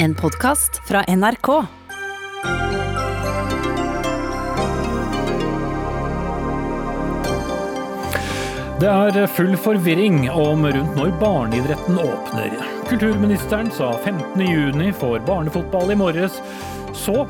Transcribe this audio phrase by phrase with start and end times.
[0.00, 1.48] En podkast fra NRK.
[8.80, 12.54] Det er full forvirring om rundt når barneidretten åpner.
[12.86, 16.38] Kulturministeren sa 15.6 for barnefotball i morges.
[16.94, 17.24] Så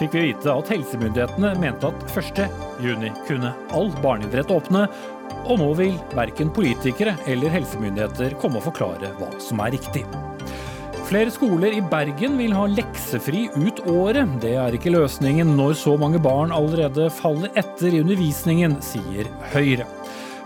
[0.00, 4.86] fikk vi vite at helsemyndighetene mente at 1.6 kunne all barneidrett åpne.
[5.44, 10.08] Og nå vil verken politikere eller helsemyndigheter komme og forklare hva som er riktig.
[11.04, 14.38] Flere skoler i Bergen vil ha leksefri ut året.
[14.40, 19.84] Det er ikke løsningen når så mange barn allerede faller etter i undervisningen, sier Høyre.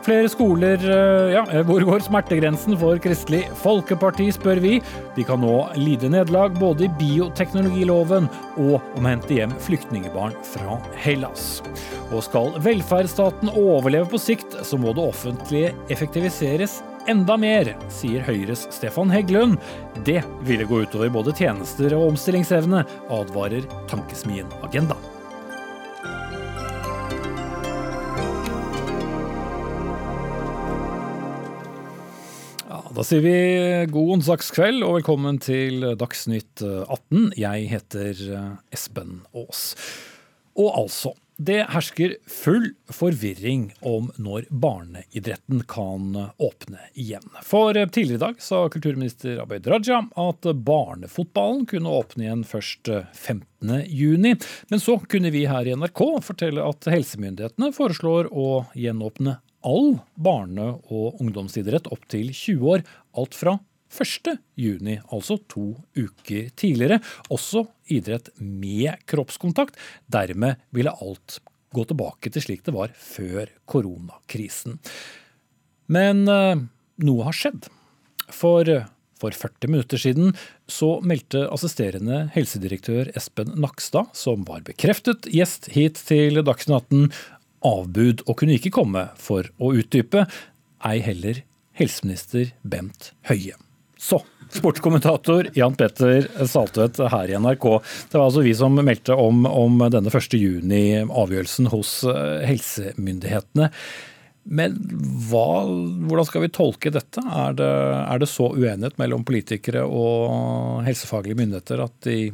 [0.09, 4.74] Flere skoler eh, Ja, hvor går smertegrensen for Kristelig Folkeparti, spør vi.
[5.14, 8.27] De kan nå lide nederlag både i bioteknologiloven
[8.59, 11.61] og om å hente hjem flyktningebarn fra Hellas.
[12.09, 18.65] Og skal velferdsstaten overleve på sikt, så må det offentlige effektiviseres enda mer, sier Høyres
[18.75, 19.61] Stefan Heggelund.
[20.06, 22.83] Det ville gå utover både tjenester og omstillingsevne,
[23.15, 24.97] advarer Tankesmien Agenda.
[32.98, 33.37] Da sier vi
[33.94, 37.28] god onsdagskveld og velkommen til Dagsnytt 18.
[37.39, 38.22] Jeg heter
[38.75, 39.69] Espen Aas.
[40.59, 47.27] Og altså, det hersker full forvirring om når barneidretten kan åpne igjen.
[47.47, 54.48] For tidligere i dag sa kulturminister Abid Raja at barnefotballen kunne åpne igjen først 15.6.
[54.72, 60.75] Men så kunne vi her i NRK fortelle at helsemyndighetene foreslår å gjenåpne all barne-
[60.91, 62.86] og ungdomsidrett opp til 20 år,
[63.19, 64.34] alt fra 1.
[64.59, 67.00] juni, altså to uker tidligere.
[67.33, 69.78] Også idrett med kroppskontakt.
[70.06, 71.41] Dermed ville alt
[71.75, 74.78] gå tilbake til slik det var før koronakrisen.
[75.92, 76.62] Men eh,
[77.05, 77.69] noe har skjedd.
[78.28, 78.69] For
[79.19, 80.34] for 40 minutter siden
[80.70, 87.09] så meldte assisterende helsedirektør Espen Nakstad, som var bekreftet gjest hit til Dagsnytt 18,
[87.66, 90.28] avbud og kunne ikke komme for å utdype,
[90.87, 91.43] ei heller
[91.78, 93.59] helseminister Bent Høie.
[93.98, 94.20] Så
[94.50, 97.66] sportskommentator Jan Petter Saltvedt her i NRK.
[98.10, 100.36] Det var altså vi som meldte om, om denne 1.
[100.38, 103.69] juni-avgjørelsen hos eh, helsemyndighetene.
[104.48, 104.78] Men
[105.28, 105.66] hva,
[106.08, 107.20] hvordan skal vi tolke dette?
[107.20, 112.31] Er det, er det så uenighet mellom politikere og helsefaglige myndigheter at de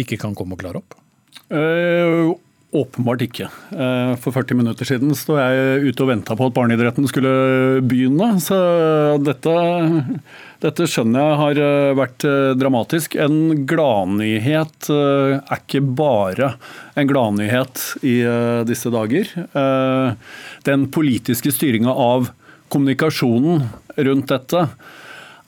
[0.00, 0.98] ikke kan komme og klare opp?
[1.50, 2.34] Uh,
[2.70, 3.48] Åpenbart ikke.
[3.74, 7.32] Eh, for 40 minutter siden sto jeg ute og venta på at barneidretten skulle
[7.82, 8.28] begynne.
[8.38, 8.58] Så
[9.26, 9.54] dette,
[10.62, 13.16] dette, skjønner jeg har eh, vært eh, dramatisk.
[13.18, 16.52] En gladnyhet er ikke bare
[16.94, 18.20] en gladnyhet i
[18.68, 19.26] disse dager.
[20.66, 22.30] Den politiske styringa av
[22.70, 23.66] kommunikasjonen
[23.98, 24.66] rundt dette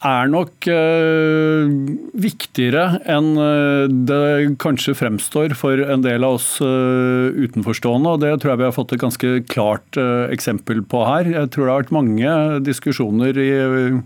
[0.03, 1.71] er nok uh,
[2.19, 8.15] viktigere enn uh, det kanskje fremstår for en del av oss uh, utenforstående.
[8.15, 10.01] og Det tror jeg vi har fått et ganske klart
[10.33, 11.31] eksempel på her.
[11.31, 12.37] Jeg tror det har vært mange
[12.67, 13.51] diskusjoner i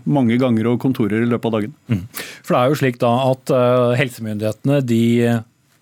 [0.05, 1.75] mange ganger og kontorer i løpet av dagen.
[1.89, 2.03] Mm.
[2.45, 3.53] For det er jo slik da at
[3.99, 5.03] helsemyndighetene de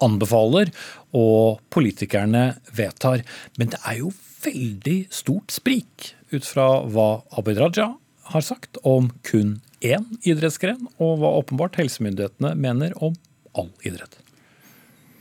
[0.03, 0.71] anbefaler
[1.15, 3.23] og politikerne vedtar.
[3.59, 4.13] Men det er jo
[4.45, 7.09] veldig stort sprik ut fra hva
[7.39, 7.93] Abid Raja
[8.33, 13.17] har sagt om kun én idrettsgren, og hva åpenbart helsemyndighetene mener om
[13.55, 14.19] all idrett.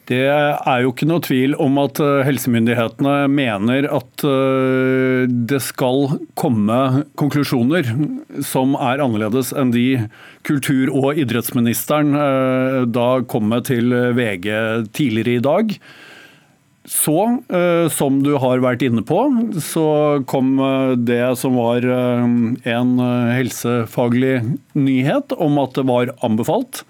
[0.05, 6.19] Det er jo ikke noe tvil om at eh, helsemyndighetene mener at eh, det skal
[6.37, 7.89] komme konklusjoner
[8.45, 9.87] som er annerledes enn de
[10.45, 14.51] kultur- og idrettsministeren eh, da kom med til VG
[14.93, 15.73] tidligere i dag.
[16.85, 17.17] Så,
[17.49, 19.17] eh, som du har vært inne på,
[19.65, 22.27] så kom eh, det som var eh,
[22.75, 22.93] en
[23.33, 24.37] helsefaglig
[24.77, 26.85] nyhet om at det var anbefalt.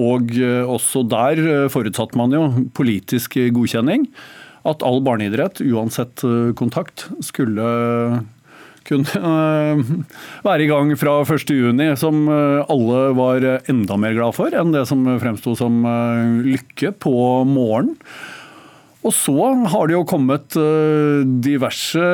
[0.00, 0.34] Og
[0.68, 1.38] også der
[1.72, 2.42] forutsatte man jo
[2.76, 4.04] politisk godkjenning.
[4.68, 6.20] At all barneidrett, uansett
[6.56, 7.64] kontakt, skulle
[8.90, 9.30] kunne
[10.46, 15.06] være i gang fra 1.6, som alle var enda mer glad for enn det som
[15.22, 15.80] fremsto som
[16.44, 17.16] lykke på
[17.48, 17.96] morgenen.
[19.00, 19.34] Og så
[19.72, 22.04] har det jo kommet eh, diverse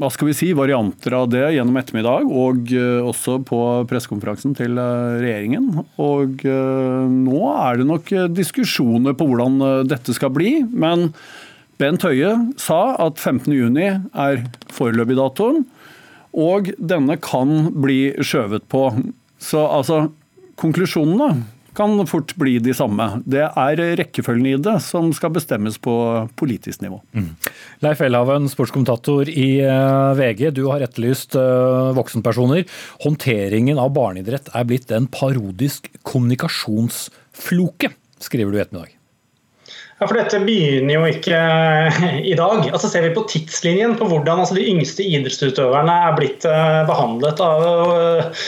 [0.00, 3.58] hva skal vi si, varianter av det gjennom ettermiddag, og eh, også på
[3.90, 5.72] pressekonferansen til eh, regjeringen.
[6.00, 9.58] Og nå er det nok diskusjoner på hvordan
[9.90, 10.60] dette skal bli.
[10.70, 11.10] Men
[11.80, 14.42] Bent Høie sa at 15.6 er
[14.74, 15.62] foreløpig datoen,
[16.36, 18.84] og denne kan bli skjøvet på.
[19.40, 20.02] Så altså,
[20.60, 21.32] konklusjonene
[21.76, 23.06] kan fort bli de samme.
[23.24, 25.94] Det er rekkefølgen i det som skal bestemmes på
[26.38, 27.00] politisk nivå.
[27.16, 27.32] Mm.
[27.86, 30.50] Leif Elhaven, sportskommentator i eh, VG.
[30.58, 32.66] Du har etterlyst eh, voksenpersoner.
[33.06, 38.99] Håndteringen av barneidrett er blitt en parodisk kommunikasjonsfloke, skriver du i ettermiddag.
[40.00, 42.62] Ja, for Dette begynner jo ikke eh, i dag.
[42.70, 47.42] Altså Ser vi på tidslinjen på hvordan altså, de yngste idrettsutøverne er blitt uh, behandlet
[47.44, 48.46] av uh,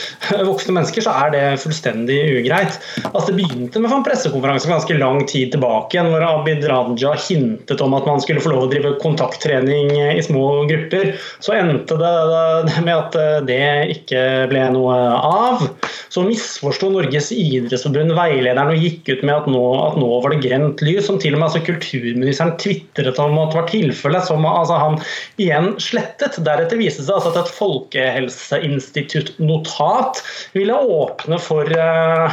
[0.49, 2.79] voksne mennesker, så er det fullstendig ugreit.
[3.11, 7.93] Altså Det begynte med en pressekonferanse ganske lang tid tilbake hvor Abid Raja hintet om
[7.99, 11.13] at man skulle få lov å drive kontakttrening i små grupper.
[11.37, 13.61] Så endte det med at det
[13.99, 15.67] ikke ble noe av.
[16.13, 20.43] Så misforsto Norges idrettsforbund veilederen og gikk ut med at nå, at nå var det
[20.47, 24.45] grønt lys, som til og med altså kulturministeren tvitret om at det var tilfellet, som
[24.49, 24.95] altså, han
[25.41, 26.33] igjen slettet.
[26.45, 30.13] Deretter viste det seg altså at et folkehelseinstitutt-notat
[30.57, 32.29] ville åpne for uh,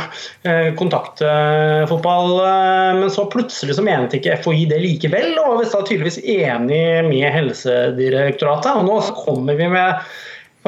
[0.80, 6.84] kontaktfotball, uh, men så plutselig så mente ikke FHI det likevel, og var tydeligvis enig
[7.08, 8.72] med Helsedirektoratet.
[8.80, 9.88] Og nå kommer vi med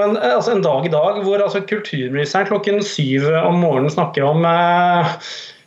[0.00, 4.46] en, altså en, dag i dag hvor altså kulturministeren klokken syv om morgenen snakker om
[4.48, 5.10] eh,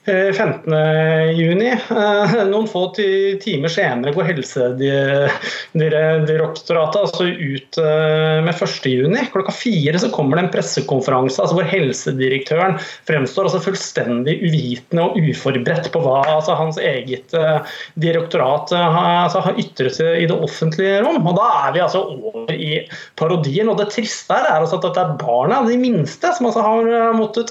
[0.05, 1.89] 15.6.
[1.89, 2.93] Eh, noen få
[3.41, 9.17] timer senere går Helsedirektoratet altså ut eh, med 1.6.
[9.33, 12.77] Klokka fire så kommer det en pressekonferanse altså hvor helsedirektøren
[13.09, 17.59] fremstår altså fullstendig uvitende og uforberedt på hva altså hans eget eh,
[18.05, 21.25] direktorat altså har ytret i det offentlige rom.
[21.25, 22.87] Og Da er vi altså over i
[23.17, 23.69] parodien.
[23.69, 27.13] og Det triste her er altså at det er barna, de minste, som altså har
[27.17, 27.49] måttet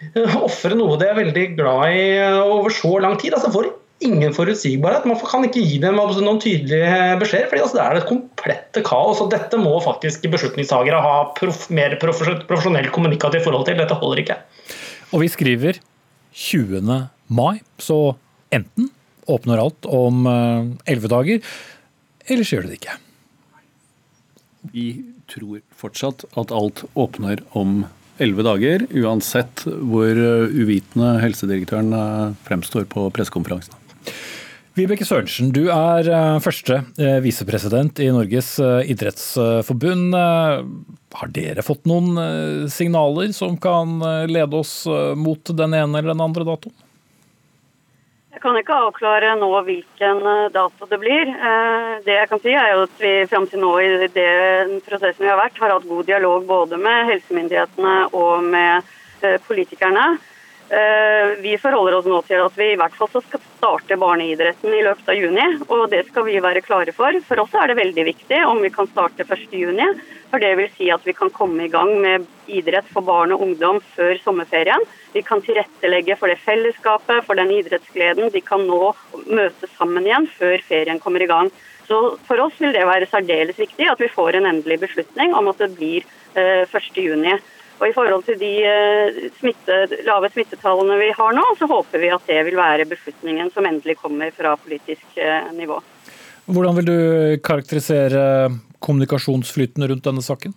[0.46, 3.36] ofre noe de er veldig glad i eh, over så lang tid.
[3.36, 3.70] altså får
[4.00, 5.04] ingen forutsigbarhet.
[5.08, 7.50] Man kan ikke gi dem noen tydelige beskjeder.
[7.50, 9.20] fordi altså, Det er et komplette kaos.
[9.20, 13.76] og Dette må faktisk beslutningstagere ha prof, mer profesjonell kommunikativ forhold til.
[13.76, 14.38] Dette holder ikke.
[15.12, 15.82] Og vi skriver
[16.32, 16.80] 20.
[17.28, 18.16] mai, så
[18.54, 18.90] enten
[19.30, 21.46] åpner alt om eh, elleve dager,
[22.30, 22.98] eller så gjør det det ikke.
[24.74, 24.86] Vi
[25.30, 27.84] tror fortsatt at alt åpner om
[28.20, 33.76] elleve dager, uansett hvor uh, uvitende helsedirektøren uh, fremstår på pressekonferansen.
[34.78, 36.78] Vibeke Sørensen, du er uh, første
[37.24, 40.14] visepresident i Norges idrettsforbund.
[40.14, 43.98] Har dere fått noen signaler som kan
[44.30, 44.84] lede oss
[45.18, 46.76] mot den ene eller den andre datoen?
[48.30, 51.26] Jeg kan ikke avklare nå hvilken eh, dato det blir.
[51.26, 55.30] Eh, det jeg kan si er at vi fram til nå i den prosessen vi
[55.32, 58.86] har vært, har hatt god dialog både med helsemyndighetene og med
[59.26, 60.12] eh, politikerne.
[61.42, 65.08] Vi forholder oss nå til at vi i hvert fall skal starte barneidretten i løpet
[65.10, 67.18] av juni, og det skal vi være klare for.
[67.26, 70.90] For oss er det veldig viktig om vi kan starte 1.6, for det vil si
[70.94, 74.82] at vi kan komme i gang med idrett for barn og ungdom før sommerferien.
[75.14, 78.30] Vi kan tilrettelegge for det fellesskapet, for den idrettsgleden.
[78.32, 78.92] De kan nå
[79.26, 81.50] møtes sammen igjen før ferien kommer i gang.
[81.90, 85.50] Så For oss vil det være særdeles viktig at vi får en endelig beslutning om
[85.50, 86.06] at det blir
[86.38, 87.40] eh, 1.6.
[87.80, 92.12] Og I forhold til de eh, smitte, lave smittetallene vi har nå, så håper vi
[92.14, 95.80] at det vil være beslutningen som endelig kommer fra politisk eh, nivå.
[96.50, 96.98] Hvordan vil du
[97.46, 98.50] karakterisere
[98.82, 100.54] kommunikasjonsflyten rundt denne saken?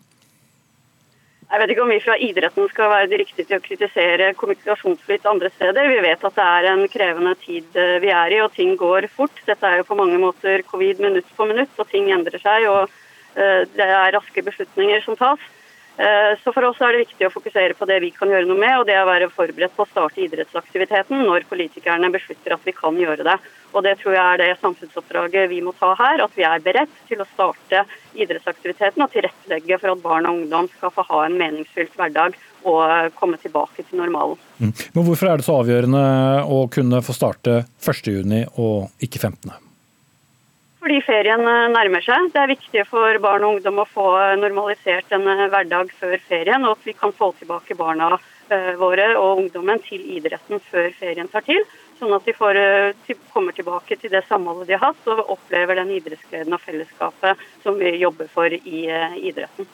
[1.54, 5.28] Jeg vet ikke om vi fra idretten skal være de riktige til å kritisere kommunikasjonsflyt
[5.30, 5.86] andre steder.
[5.92, 9.06] Vi vet at det er en krevende tid eh, vi er i, og ting går
[9.14, 9.38] fort.
[9.46, 12.66] Dette er jo på mange måter covid minutt for minutt, og ting endrer seg.
[12.72, 12.90] og
[13.38, 15.46] eh, Det er raske beslutninger som tas.
[15.98, 18.58] Eh, så For oss er det viktig å fokusere på det vi kan gjøre noe
[18.58, 22.64] med, og det er å være forberedt på å starte idrettsaktiviteten når politikerne beslutter at
[22.66, 23.36] vi kan gjøre det.
[23.74, 26.24] Og Det tror jeg er det samfunnsoppdraget vi må ta her.
[26.26, 27.84] At vi er beredt til å starte
[28.14, 32.38] idrettsaktiviteten og tilrettelegge for at barn og ungdom skal få ha en meningsfylt hverdag
[32.70, 34.38] og komme tilbake til normalen.
[34.62, 34.74] Mm.
[34.94, 36.06] Men Hvorfor er det så avgjørende
[36.46, 39.73] å kunne få starte 1.6 og ikke 15.?
[40.84, 42.26] Fordi ferien eh, nærmer seg.
[42.34, 46.66] Det er viktig for barn og ungdom å få normalisert en eh, hverdag før ferien,
[46.68, 48.10] og at vi kan få tilbake barna
[48.52, 51.64] eh, våre og ungdommen til idretten før ferien tar til.
[52.02, 52.60] Sånn at de får,
[53.32, 57.80] kommer tilbake til det samholdet de har hatt, og opplever den idrettsgleden og fellesskapet som
[57.80, 58.84] vi jobber for i
[59.24, 59.70] idretten.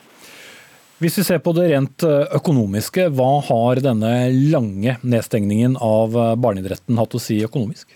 [0.99, 4.11] Hvis vi ser på det rent økonomiske, hva har denne
[4.51, 6.13] lange nedstengningen av
[6.43, 7.95] barneidretten hatt å si økonomisk?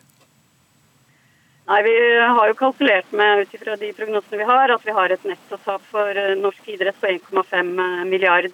[1.63, 5.23] Nei, Vi har jo kalkulert med ut de prognosene vi har, at vi har et
[5.23, 8.49] nettotap for eh, norsk idrett på 1,5 eh, milliard.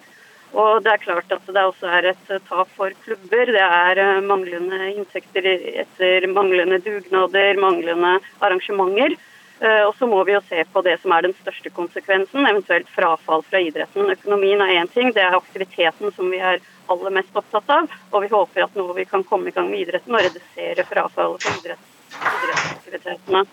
[0.54, 3.50] Og det er klart at det også er et eh, tap for klubber.
[3.50, 5.50] Det er manglende inntekter
[5.82, 9.18] etter manglende dugnader, manglende arrangementer.
[9.60, 13.42] Og så må vi jo se på det som er den største konsekvensen, eventuelt frafall
[13.44, 14.08] fra idretten.
[14.14, 17.92] Økonomien er én ting, det er aktiviteten som vi er aller mest opptatt av.
[18.08, 21.44] Og vi håper at nå vi kan komme i gang med idretten og redusere frafallet
[21.44, 23.44] fra idrett, idrettsaktivitetene.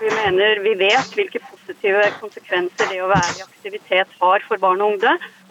[0.00, 4.80] Vi mener vi vet hvilke positive konsekvenser det å være i aktivitet har for barn
[4.84, 5.04] og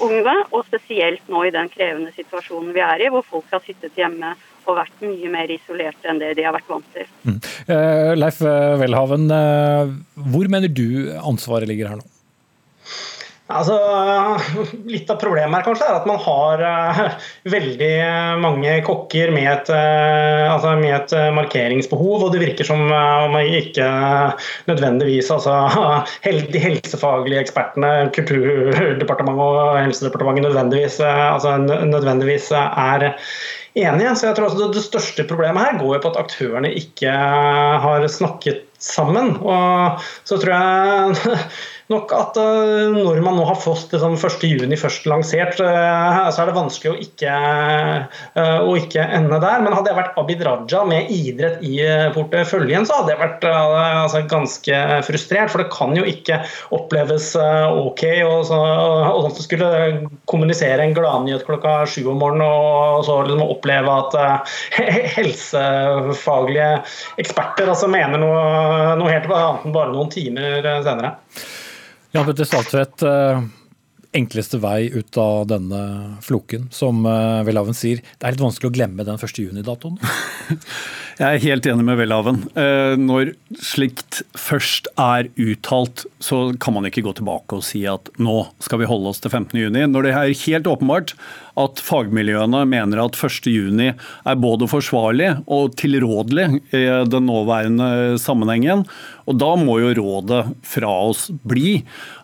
[0.08, 3.98] unge, og spesielt nå i den krevende situasjonen vi er i, hvor folk har sittet
[4.00, 7.08] hjemme og vært mye mer isolerte enn det de har vært vant til.
[7.28, 7.40] Mm.
[7.68, 8.40] Uh, Leif
[8.80, 9.92] Welhaven, uh,
[10.32, 12.13] hvor mener du ansvaret ligger her nå?
[13.52, 13.76] Altså,
[14.94, 17.02] litt av problemet her kanskje er at man har uh,
[17.56, 17.92] veldig
[18.40, 23.36] mange kokker med et, uh, altså med et uh, markeringsbehov, og det virker som om
[23.44, 23.88] ikke
[24.72, 25.58] nødvendigvis altså,
[26.54, 33.10] De helsefaglige ekspertene, Kulturdepartementet og Helsedepartementet nødvendigvis, altså, nødvendigvis er
[33.76, 34.16] enige.
[34.16, 37.12] Så jeg tror også det, det største problemet her går jo på at aktørene ikke
[37.86, 39.36] har snakket sammen.
[39.42, 41.40] Og så tror jeg
[41.92, 46.50] nok at uh, når man nå har fått liksom, 1.6 først lansert, uh, så er
[46.50, 47.34] det vanskelig å ikke,
[48.38, 49.64] uh, å ikke, ende der.
[49.64, 51.76] Men hadde jeg vært Abid Raja med idrett i
[52.16, 55.52] porteføljen, så hadde jeg vært altså, ganske frustrert.
[55.52, 56.40] For det kan jo ikke
[56.76, 59.70] oppleves OK og, og skulle
[60.30, 64.12] kommunisere en gladnyhet klokka sju om morgenen og så liksom oppleve at
[65.18, 66.70] helsefaglige
[67.22, 71.16] eksperter altså, mener noe, noe helt annet enn bare noen timer senere.
[72.14, 73.42] Jan Petter Statvedt, eh,
[74.14, 75.84] enkleste vei ut av denne
[76.24, 78.02] floken, som eh, Welhaven sier.
[78.18, 79.40] Det er litt vanskelig å glemme den 1.
[79.46, 79.98] juni-datoen?
[81.20, 82.40] Jeg er helt enig med Welhaven.
[82.58, 88.10] Eh, når slikt først er uttalt, så kan man ikke gå tilbake og si at
[88.22, 89.54] nå skal vi holde oss til 15.
[89.60, 89.86] juni.
[89.90, 91.14] Når det er helt åpenbart
[91.60, 93.50] at fagmiljøene mener at 1.
[93.54, 98.86] juni er både forsvarlig og tilrådelig i den nåværende sammenhengen.
[99.30, 101.80] Og da må jo rådet fra oss bli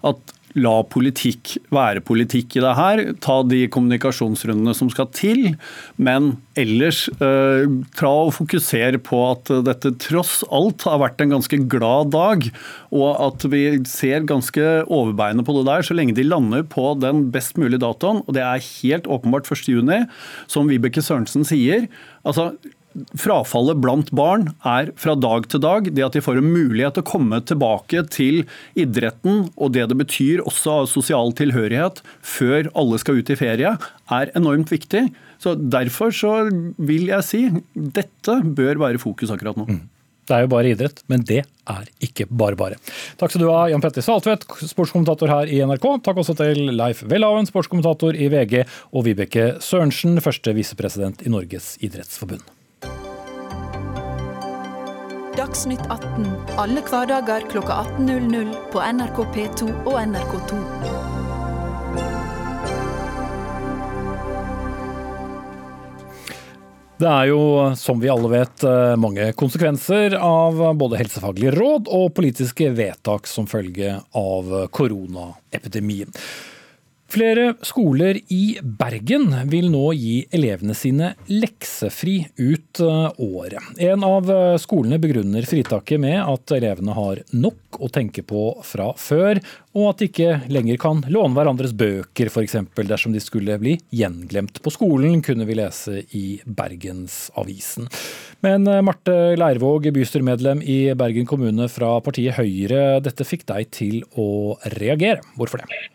[0.05, 3.01] at la politikk være politikk i det her.
[3.21, 5.51] Ta de kommunikasjonsrundene som skal til.
[6.01, 7.67] Men ellers eh,
[7.99, 12.49] tra og fokusere på at dette tross alt har vært en ganske glad dag.
[12.95, 17.27] Og at vi ser ganske overbeinet på det der, så lenge de lander på den
[17.33, 18.23] best mulige datoen.
[18.25, 20.09] Og det er helt åpenbart 1.6,
[20.49, 21.87] som Vibeke Sørensen sier.
[22.23, 22.51] altså
[23.19, 25.89] frafallet blant barn er fra dag til dag.
[25.93, 28.43] Det at de får en mulighet til å komme tilbake til
[28.79, 33.75] idretten og det det betyr også av sosial tilhørighet før alle skal ut i ferie,
[34.09, 35.07] er enormt viktig.
[35.39, 36.33] Så Derfor så
[36.77, 39.67] vil jeg si dette bør være fokus akkurat nå.
[39.69, 39.87] Mm.
[40.29, 42.77] Det er jo bare idrett, men det er ikke bare bare.
[43.17, 45.87] Takk skal du ha, Jan Petter Saltvedt, sportskommentator her i NRK.
[46.05, 48.61] Takk også til Leif Welhaven, sportskommentator i VG,
[48.93, 52.45] og Vibeke Sørensen, første visepresident i Norges idrettsforbund.
[55.37, 56.25] Dagsnytt 18
[56.57, 60.57] alle hverdager kl 18.00 på NRK P2 og NRK2.
[66.99, 67.41] Det er jo,
[67.79, 73.47] som vi alle vet, eh, mange konsekvenser av både helsefaglige råd og politiske vedtak som
[73.47, 76.11] følge av koronaepidemien.
[77.09, 83.71] Flere skoler i Bergen vil nå gi elevene sine leksefri ut eh, året.
[83.81, 88.91] En av eh, skolene begrunner fritaket med at elevene har nok å tenke på fra
[88.93, 89.41] før,
[89.73, 92.59] og at de ikke lenger kan låne hverandres bøker f.eks.
[92.77, 97.89] dersom de skulle bli gjenglemt på skolen, kunne vi lese i Bergensavisen.
[98.45, 104.03] Men eh, Marte Leirvåg, bystyremedlem i Bergen kommune fra partiet Høyre, dette fikk deg til
[104.13, 105.25] å reagere.
[105.33, 105.87] Hvorfor det?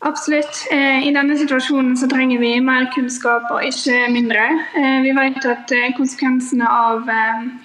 [0.00, 0.68] Absolutt.
[0.70, 4.44] Eh, I denne situasjonen så trenger vi mer kunnskap og ikke mindre.
[4.78, 7.10] Eh, vi vet at eh, konsekvensene av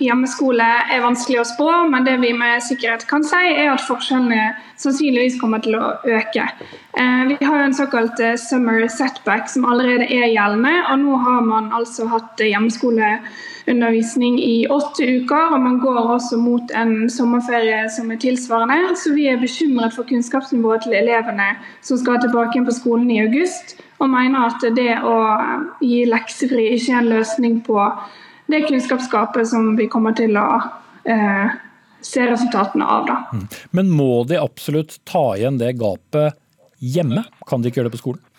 [0.01, 4.49] hjemmeskole er vanskelig å spå, men det vi med sikkerhet kan si, er at forskjellene
[4.81, 6.47] sannsynligvis kommer til å øke.
[6.93, 12.05] Vi har en såkalt summer setback som allerede er gjeldende, og nå har man altså
[12.11, 13.15] hatt hjemmeskole
[13.67, 18.95] undervisning i åtte uker, og man går også mot en sommerferie som er tilsvarende.
[18.99, 23.21] Så vi er bekymret for kunnskapsnivået til elevene som skal tilbake igjen på skolen i
[23.23, 25.17] august, og mener at det å
[25.81, 27.79] gi leksefri ikke er en løsning på
[28.51, 30.47] det kunnskapsgapet som vi kommer til å
[31.07, 31.55] eh,
[32.03, 33.07] se resultatene av.
[33.07, 33.19] Da.
[33.31, 33.47] Mm.
[33.79, 36.35] Men må de absolutt ta igjen det gapet
[36.83, 37.23] hjemme?
[37.47, 38.29] Kan de ikke gjøre det på skolen?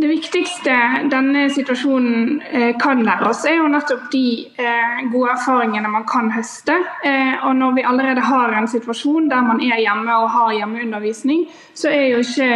[0.00, 0.74] Det viktigste
[1.12, 6.30] denne situasjonen eh, kan lære oss, er jo nettopp de eh, gode erfaringene man kan
[6.32, 6.78] høste.
[7.04, 11.42] Eh, og når vi allerede har en situasjon der man er hjemme og har hjemmeundervisning,
[11.76, 12.48] så er jo ikke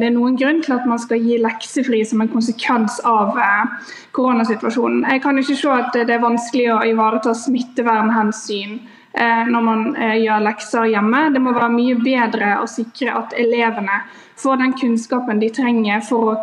[0.00, 3.36] det noen grunn til at man skal gi leksefri som en konsekvens av
[4.16, 5.04] koronasituasjonen.
[5.10, 8.78] Jeg kan ikke se at det er vanskelig å ivareta smittevernhensyn
[9.14, 11.24] når man gjør lekser hjemme.
[11.34, 13.96] Det må være mye bedre å sikre at elevene
[14.40, 16.36] får den kunnskapen de trenger for å,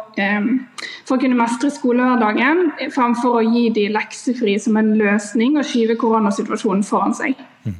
[1.07, 5.97] for å kunne mestre skolehverdagen, fremfor å gi de leksefri som en løsning og skyve
[6.01, 7.39] koronasituasjonen foran seg.
[7.65, 7.79] Mm.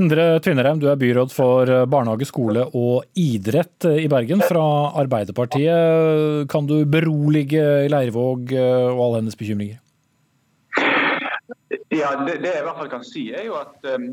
[0.00, 4.62] Endre Tvinnereim, du er byråd for barnehage, skole og idrett i Bergen fra
[5.02, 6.46] Arbeiderpartiet.
[6.52, 9.80] Kan du berolige Leirvåg og alle hennes bekymringer?
[11.90, 14.06] Ja, det, det, jeg i hvert fall kan si, er jo at um,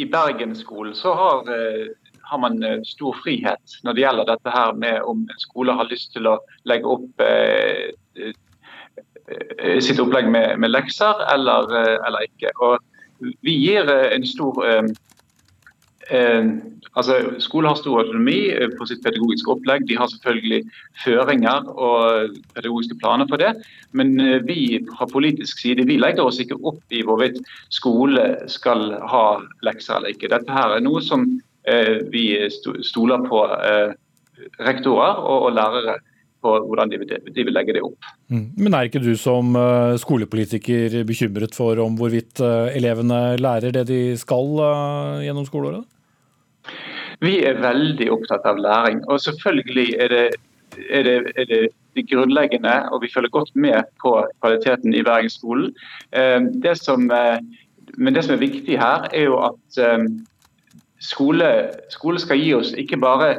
[0.00, 1.92] i Bergen-skolen så har uh,
[2.24, 5.90] har man eh, stor frihet når det gjelder dette her med om en skole har
[5.90, 8.32] lyst til å legge opp uh,
[9.84, 11.68] sitt opplegg med, med lekser eller,
[12.08, 12.54] eller, ikke.
[12.64, 14.58] Og vi gir en stor
[16.10, 16.50] eh, eh,
[16.94, 18.38] altså Skolen har stor autonomi
[18.78, 19.86] på sitt pedagogiske opplegg.
[19.88, 20.62] De har selvfølgelig
[21.04, 23.54] føringer og pedagogiske planer for det.
[23.92, 24.14] Men
[24.46, 27.40] vi fra politisk side vi legger oss ikke opp i hvorvidt
[27.74, 29.24] skole skal ha
[29.66, 30.32] lekser eller ikke.
[30.32, 31.28] Dette her er noe som
[31.64, 32.48] Eh, vi
[32.84, 33.94] stoler på eh,
[34.66, 35.96] rektorer og lærere
[36.44, 38.10] på hvordan de vil, legge det opp.
[38.28, 38.50] Mm.
[38.60, 44.02] Men er ikke du som eh, skolepolitiker bekymret for om hvorvidt elevene lærer det de
[44.20, 44.52] skal
[45.24, 45.88] gjennom skoleåret?
[47.20, 49.02] Vi er veldig opptatt av læring.
[49.08, 50.26] Og selvfølgelig er det,
[50.90, 51.62] er det, er det
[51.94, 55.70] de grunnleggende, og vi følger godt med på kvaliteten i Bergensskolen.
[56.64, 59.78] Det som, men det som er viktig her, er jo at
[61.04, 61.50] skole,
[61.92, 63.30] skole skal gi oss ikke bare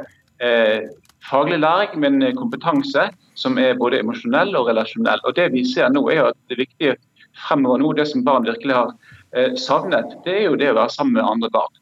[0.44, 0.88] eh,
[1.30, 5.22] faglig læring, men kompetanse som er både emosjonell og relasjonell.
[5.24, 6.96] Og Det vi ser nå er at det viktige
[7.48, 8.94] fremover nå, det som barn virkelig har
[9.36, 11.82] eh, savnet, det er jo det å være sammen med andre barn.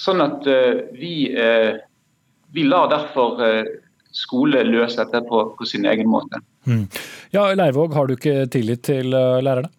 [0.00, 1.76] Sånn at eh, vi, eh,
[2.54, 3.66] vi lar derfor eh,
[4.16, 6.40] skole løse dette på, på, sin egen måte.
[6.66, 6.86] Mm.
[7.34, 9.70] Ja, Leirvåg, har du ikke tillit til uh, lærerne?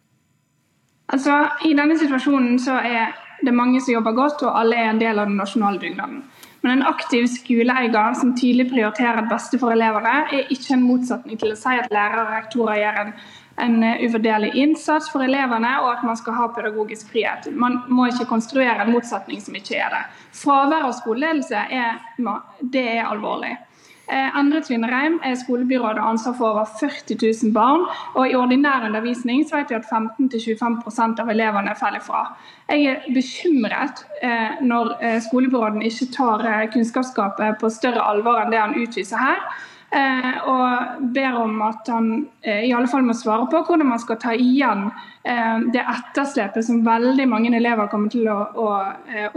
[1.11, 3.11] Altså, I denne situasjonen så er
[3.43, 6.21] det mange som jobber godt, og alle er en del av den nasjonale dugnaden.
[6.61, 11.41] Men en aktiv skoleeier som tydelig prioriterer det beste for elevene, er ikke en motsetning
[11.41, 13.13] til å si at lærere og rektorer gjør en,
[13.61, 17.49] en uvurderlig innsats for elevene, og at man skal ha pedagogisk frihet.
[17.53, 20.05] Man må ikke konstruere en motsetning som ikke er det.
[20.41, 21.99] Fravær av skoleledelse er,
[22.61, 23.55] det er alvorlig.
[24.11, 27.85] Eh, Endre Tvinnereim er skolebyrådet ansvar for over 40 000 barn.
[28.13, 32.25] og I ordinær undervisning så vet vi at 15-25% av elevene faller fra.
[32.67, 36.43] Jeg er bekymret eh, når eh, skolebyråden ikke tar
[36.73, 39.45] kunnskapsskapet på større alvor enn det han utviser her.
[39.91, 42.05] Og ber om at han
[42.47, 44.85] i alle fall må svare på hvordan man skal ta igjen
[45.21, 48.69] det etterslepet som veldig mange elever kommer til å, å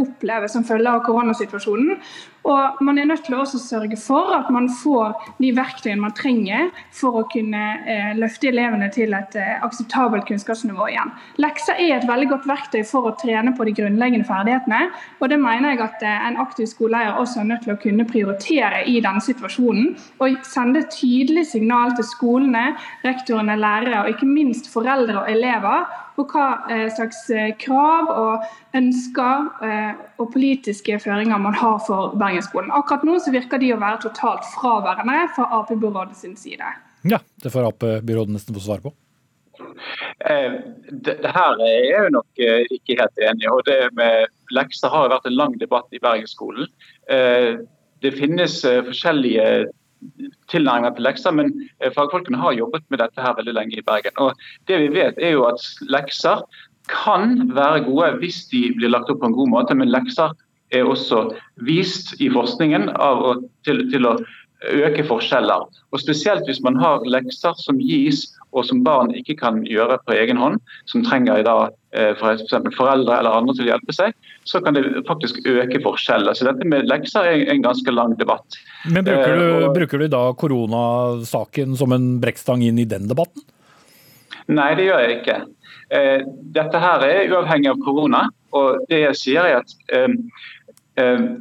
[0.01, 1.99] oppleve som følge av koronasituasjonen.
[2.45, 6.13] Og man er nødt til å også sørge for at man får de verktøyene man
[6.17, 11.13] trenger for å kunne eh, løfte elevene til et eh, akseptabelt kunnskapsnivå igjen.
[11.41, 14.83] Lekser er et veldig godt verktøy for å trene på de grunnleggende ferdighetene.
[15.23, 18.09] Og det mener jeg at eh, en aktiv skoleeier også er nødt til å kunne
[18.11, 19.95] prioritere i denne situasjonen.
[20.21, 22.67] Og sende tydelig signal til skolene,
[23.07, 25.74] rektorene, lærere og ikke minst foreldre og elever
[26.17, 32.15] på hva eh, slags eh, krav og ønsker eh, og politiske føringer man har for
[32.21, 32.73] Bergensskolen.
[32.75, 36.75] Akkurat nå så virker de å være totalt fraværende fra Ap-byrådet sin side.
[37.05, 38.95] Ja, det får Ap-byrådet nesten få svare på.
[40.25, 42.41] Det, det, her er jeg nok
[42.75, 43.51] ikke helt enig i.
[43.51, 46.71] og Det med lekser har vært en lang debatt i Bergensskolen.
[48.03, 49.47] Det finnes forskjellige
[50.53, 54.17] tilnærminger til lekser, men eh, fagfolkene har jobbet med dette her veldig lenge i Bergen.
[54.23, 54.35] Og
[54.69, 56.45] det vi vet er jo at lekser
[56.91, 60.35] kan være gode hvis de blir lagt opp på en god måte, men lekser
[60.75, 61.29] er også
[61.67, 62.91] vist i forskningen
[63.67, 64.17] til, til, å
[64.71, 65.67] øke forskjeller.
[65.93, 70.15] Og Spesielt hvis man har lekser som gis og som barn ikke kan gjøre på
[70.15, 71.57] egen hånd, som trenger da,
[71.95, 72.55] dag for f.eks.
[72.77, 74.15] foreldre eller andre til å hjelpe seg,
[74.49, 76.37] så kan det faktisk øke forskjeller.
[76.37, 78.59] Så dette med lekser er en ganske lang debatt.
[78.87, 83.11] Men Bruker du, eh, og, bruker du da koronasaken som en brekkstang inn i den
[83.11, 83.47] debatten?
[84.55, 85.39] Nei, det gjør jeg ikke.
[85.95, 86.25] Eh,
[86.55, 88.27] dette her er uavhengig av korona.
[88.55, 89.73] og det jeg sier er at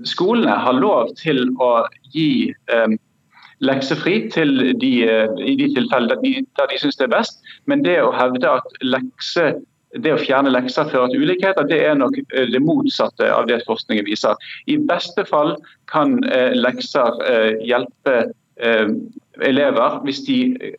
[0.10, 2.56] Skolene har lov til å gi
[3.64, 7.40] leksefri til de, eh, i de tilfellene der de, der de syns det er best.
[7.70, 9.54] Men det å hevde at lekse,
[10.04, 13.62] det å fjerne lekser fører til ulikheter, det er nok eh, det motsatte av det
[13.68, 14.40] forskningen viser.
[14.68, 15.56] I beste fall
[15.92, 17.20] kan eh, lekser
[17.64, 18.24] hjelpe
[19.42, 20.36] elever hvis, de,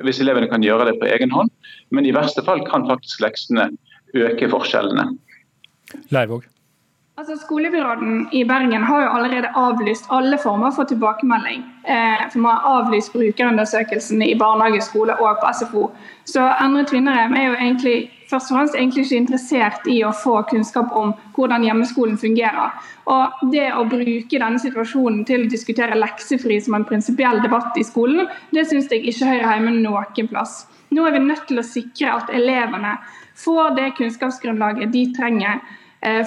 [0.07, 1.51] hvis elevene kan gjøre det på egen hånd.
[1.91, 3.67] Men i verste fall kan faktisk leksene
[4.15, 5.09] øke forskjellene.
[6.15, 6.47] Leirvåg.
[7.17, 11.61] Altså, Skolebyråden i Bergen har jo allerede avlyst alle former for tilbakemelding.
[11.87, 15.91] Eh, for Man har avlyst brukerundersøkelsen i barnehage, skole og på SFO.
[16.25, 20.43] Så Endre Tvinnerheim er jo egentlig først og fremst egentlig ikke interessert i å få
[20.51, 22.75] kunnskap om hvordan hjemmeskolen fungerer.
[23.07, 27.87] Og Det å bruke denne situasjonen til å diskutere leksefri som en prinsipiell debatt i
[27.87, 30.67] skolen, det syns jeg ikke hører hjemme noen plass.
[30.91, 32.99] Nå er vi nødt til å sikre at elevene
[33.39, 35.63] får det kunnskapsgrunnlaget de trenger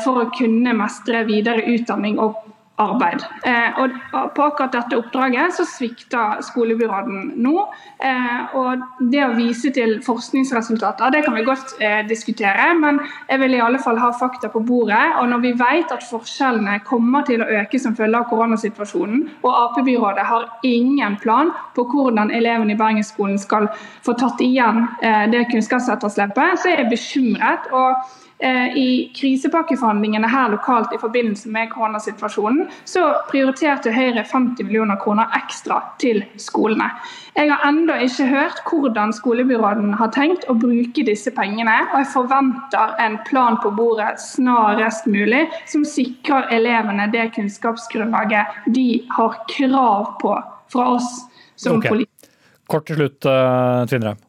[0.04, 2.40] for å kunne mestre videre utdanning og
[2.78, 3.24] arbeid.
[3.44, 3.94] Eh, og
[4.36, 7.64] på akkurat dette oppdraget så svikter skolebyråden nå.
[8.06, 11.74] Eh, og det å vise til forskningsresultater, det kan vi godt
[12.10, 15.02] diskutere, men jeg vil i alle fall ha fakta på bordet.
[15.22, 19.58] Og når vi vet at forskjellene kommer til å øke som følge av koronasituasjonen, og
[19.64, 23.72] Ap-byrådet har ingen plan på hvordan elevene i Bergensskolen skal
[24.06, 24.86] få tatt igjen
[25.32, 27.70] det kunnskapsetterslepet, så er jeg bekymret.
[27.74, 35.00] og Eh, I krisepakkeforhandlingene her lokalt i forbindelse med koronasituasjonen, så prioriterte Høyre 50 millioner
[35.02, 36.92] kroner ekstra til skolene.
[37.34, 42.12] Jeg har ennå ikke hørt hvordan skolebyråden har tenkt å bruke disse pengene, og jeg
[42.14, 50.14] forventer en plan på bordet snarest mulig som sikrer elevene det kunnskapsgrunnlaget de har krav
[50.22, 50.38] på
[50.70, 51.10] fra oss
[51.58, 51.90] som okay.
[51.90, 52.34] politikere.
[52.68, 54.20] Kort til slutt, uh, Tvinnereim.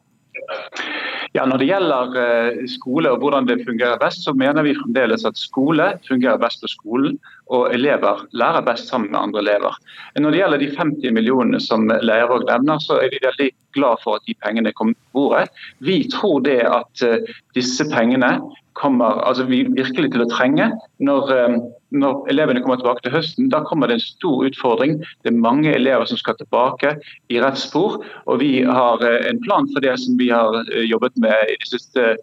[1.39, 5.23] Ja, Når det gjelder eh, skole og hvordan det fungerer best, så mener vi fremdeles
[5.23, 7.13] at skole fungerer best på skolen,
[7.47, 9.77] og elever lærer best sammen med andre elever.
[10.19, 13.47] Når det gjelder de 50 millionene som Leirvåg nevner, så er vi veldig
[13.77, 15.47] glad for at de pengene kom på bordet.
[15.79, 18.35] Vi tror det at eh, disse pengene
[18.79, 20.69] kommer altså vi virkelig til å trenge
[21.03, 21.57] når, eh,
[21.99, 23.49] når, elevene kommer tilbake til høsten.
[23.51, 24.99] Da kommer det en stor utfordring.
[25.23, 26.95] Det er mange elever som skal tilbake
[27.29, 27.99] i rett spor.
[28.25, 31.57] Og vi har eh, en plan for det som vi har eh, jobbet med i
[31.57, 32.13] det siste.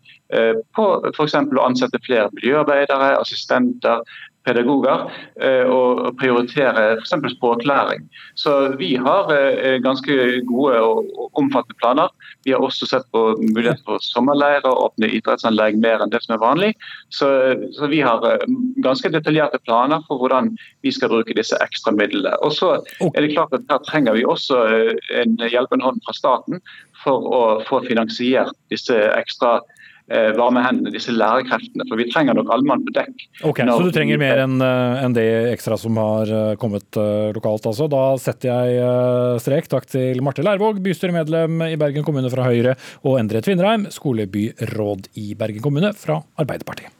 [0.75, 1.37] På f.eks.
[1.38, 4.01] å ansette flere miljøarbeidere, assistenter,
[4.47, 5.07] pedagoger
[5.43, 7.15] eh, og prioritere f.eks.
[7.35, 8.07] språklæring.
[8.39, 12.09] Så Vi har eh, ganske gode og omfattende planer.
[12.45, 16.43] Vi har også sett på mulighet for sommerleirer åpne idrettsanlegg mer enn det som er
[16.45, 16.73] vanlig.
[17.11, 17.29] Så,
[17.77, 18.47] så, vi har eh,
[18.87, 20.55] ganske detaljerte planer for hvordan
[20.87, 22.37] vi skal bruke disse ekstra midlene.
[22.47, 22.77] Og så
[23.13, 24.61] er det klart at Her trenger vi også
[25.19, 26.61] en hjelpende hånd fra staten
[27.03, 29.76] for å få finansiert disse ekstra midlene
[30.07, 31.83] Eh, med hendene, disse lærekreftene.
[31.88, 33.25] For vi trenger nok alle mann på dekk.
[33.49, 36.99] Ok, Så du trenger mer enn eh, en det ekstra som har eh, kommet
[37.35, 37.88] lokalt, altså.
[37.90, 39.66] Da setter jeg strek.
[39.73, 45.35] Takk til Marte Lærvåg, bystyremedlem i Bergen kommune fra Høyre, og Endre Tvinnereim, skolebyråd i
[45.38, 46.95] Bergen kommune fra Arbeiderpartiet.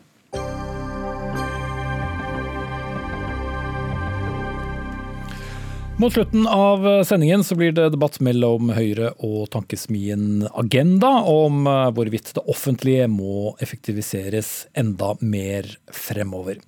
[5.99, 11.87] Mot slutten av sendingen så blir det debatt mellom Høyre og tankesmien Agenda om eh,
[11.97, 16.59] hvorvidt det offentlige må effektiviseres enda mer fremover.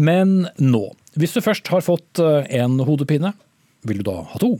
[0.00, 0.80] Men nå,
[1.12, 3.34] hvis du først har fått eh, en hodepine,
[3.84, 4.54] vil du da ha to?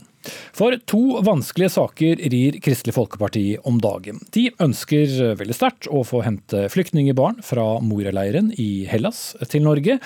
[0.52, 4.20] For to vanskelige saker rir Kristelig Folkeparti om dagen.
[4.36, 9.96] De ønsker veldig sterkt å få hente flyktningbarn fra Moria-leiren i Hellas til Norge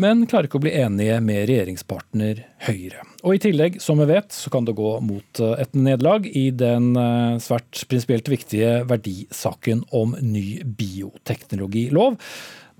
[0.00, 3.04] men klarer ikke å bli enige med regjeringspartner Høyre.
[3.22, 6.48] Og I tillegg, som vi vet, så kan det gå mot eh, et nederlag i
[6.56, 12.16] den eh, svært prinsipielt viktige verdisaken om ny bioteknologilov,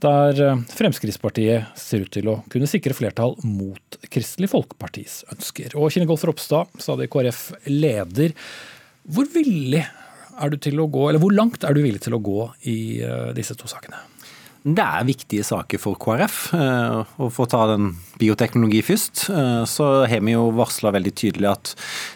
[0.03, 5.77] der eh, Fremskrittspartiet ser ut til å kunne sikre flertall mot Kristelig Folkepartis ønsker.
[5.77, 8.33] Og Kine Golf Ropstad, stadig KrF-leder,
[9.13, 12.23] hvor villig er du til å gå, eller hvor langt er du villig til å
[12.25, 12.79] gå i
[13.37, 14.01] disse to sakene?
[14.63, 16.37] Det er viktige saker for KrF.
[16.55, 17.89] Eh, og For å ta den
[18.21, 21.73] bioteknologi først, eh, så har vi jo varsla veldig tydelig at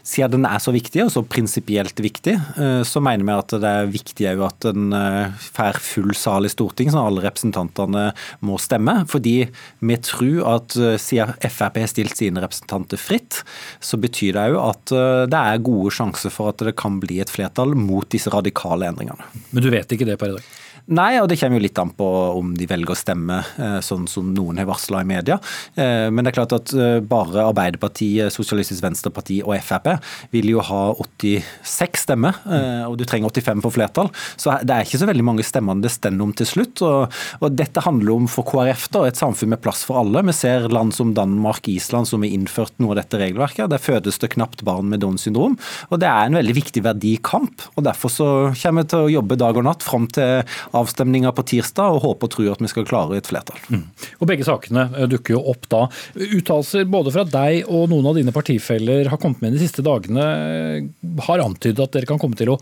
[0.06, 3.72] siden den er så viktig, og så prinsipielt viktig, eh, så mener vi at det
[3.72, 4.94] er viktig òg at den
[5.42, 8.94] får full sal i Stortinget, så alle representantene må stemme.
[9.10, 9.50] Fordi
[9.82, 13.42] vi tror at siden Frp har stilt sine representanter fritt,
[13.80, 14.94] så betyr det òg at
[15.30, 19.26] det er gode sjanser for at det kan bli et flertall mot disse radikale endringene.
[19.50, 20.54] Men du vet ikke det per i dag?
[20.86, 22.06] Nei, og det kommer jo litt an på
[22.38, 25.34] om de velger å stemme eh, sånn som noen har varsla i media.
[25.74, 29.88] Eh, men det er klart at eh, bare Arbeiderpartiet, Sosialistisk Venstreparti og Frp
[30.30, 32.38] vil jo ha 86 stemmer,
[32.86, 34.10] og du trenger 85 for flertall.
[34.38, 36.82] Så det er ikke så veldig mange stemmer det står om til slutt.
[36.86, 40.22] Og, og, dette handler om for KrF da, et samfunn med plass for alle.
[40.28, 43.70] Vi ser land som Danmark, Island som har innført noe av dette regelverket.
[43.72, 45.58] Der fødes det knapt barn med Downs syndrom.
[45.90, 47.66] Og det er en veldig viktig verdikamp.
[47.74, 48.30] og Derfor så
[48.62, 50.44] kommer vi til å jobbe dag og natt fram til
[50.76, 53.60] avstemninga på tirsdag, og håper og tror at vi skal klare et flertall.
[53.72, 53.84] Mm.
[54.20, 55.84] Og Begge sakene eh, dukker jo opp da.
[56.14, 60.26] Uttalelser både fra deg og noen av dine partifeller har kommet med de siste dagene,
[60.26, 62.60] eh, har antydet at dere kan komme til å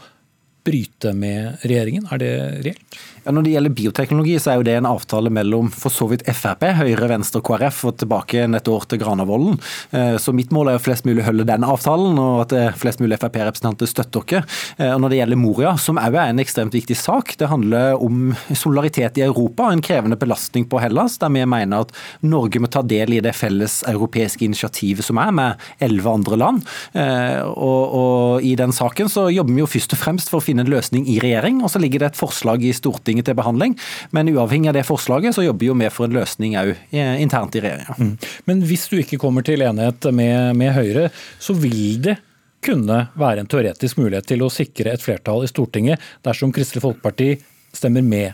[0.64, 2.08] bryte med regjeringen?
[2.12, 3.02] Er det reelt?
[3.24, 6.26] Ja, når det gjelder bioteknologi, så er jo det en avtale mellom for så vidt
[6.28, 9.56] Frp, Høyre, Venstre og KrF og tilbake et år til Granavolden.
[9.96, 13.00] Eh, så mitt mål er jo flest mulig holde den avtalen, og at eh, flest
[13.00, 14.42] mulig Frp-representanter støtter dere.
[14.76, 17.96] Eh, og når det gjelder Moria, som òg er en ekstremt viktig sak, det handler
[17.96, 21.96] om solidaritet i Europa, en krevende belastning på Hellas, der vi mener at
[22.28, 26.60] Norge må ta del i det felles europeiske initiativet som er, med elleve andre land.
[26.94, 30.53] Og, og i den saken så jobber vi jo først og fremst for å finne
[30.62, 33.76] en løsning i regjering, og så ligger det et forslag i Stortinget til behandling.
[34.14, 37.96] Men uavhengig av det forslaget, så jobber vi for en løsning òg internt i regjeringa.
[37.98, 38.14] Mm.
[38.50, 41.08] Men hvis du ikke kommer til enighet med, med Høyre,
[41.42, 42.18] så vil det
[42.64, 47.34] kunne være en teoretisk mulighet til å sikre et flertall i Stortinget dersom Kristelig Folkeparti
[47.74, 48.32] stemmer med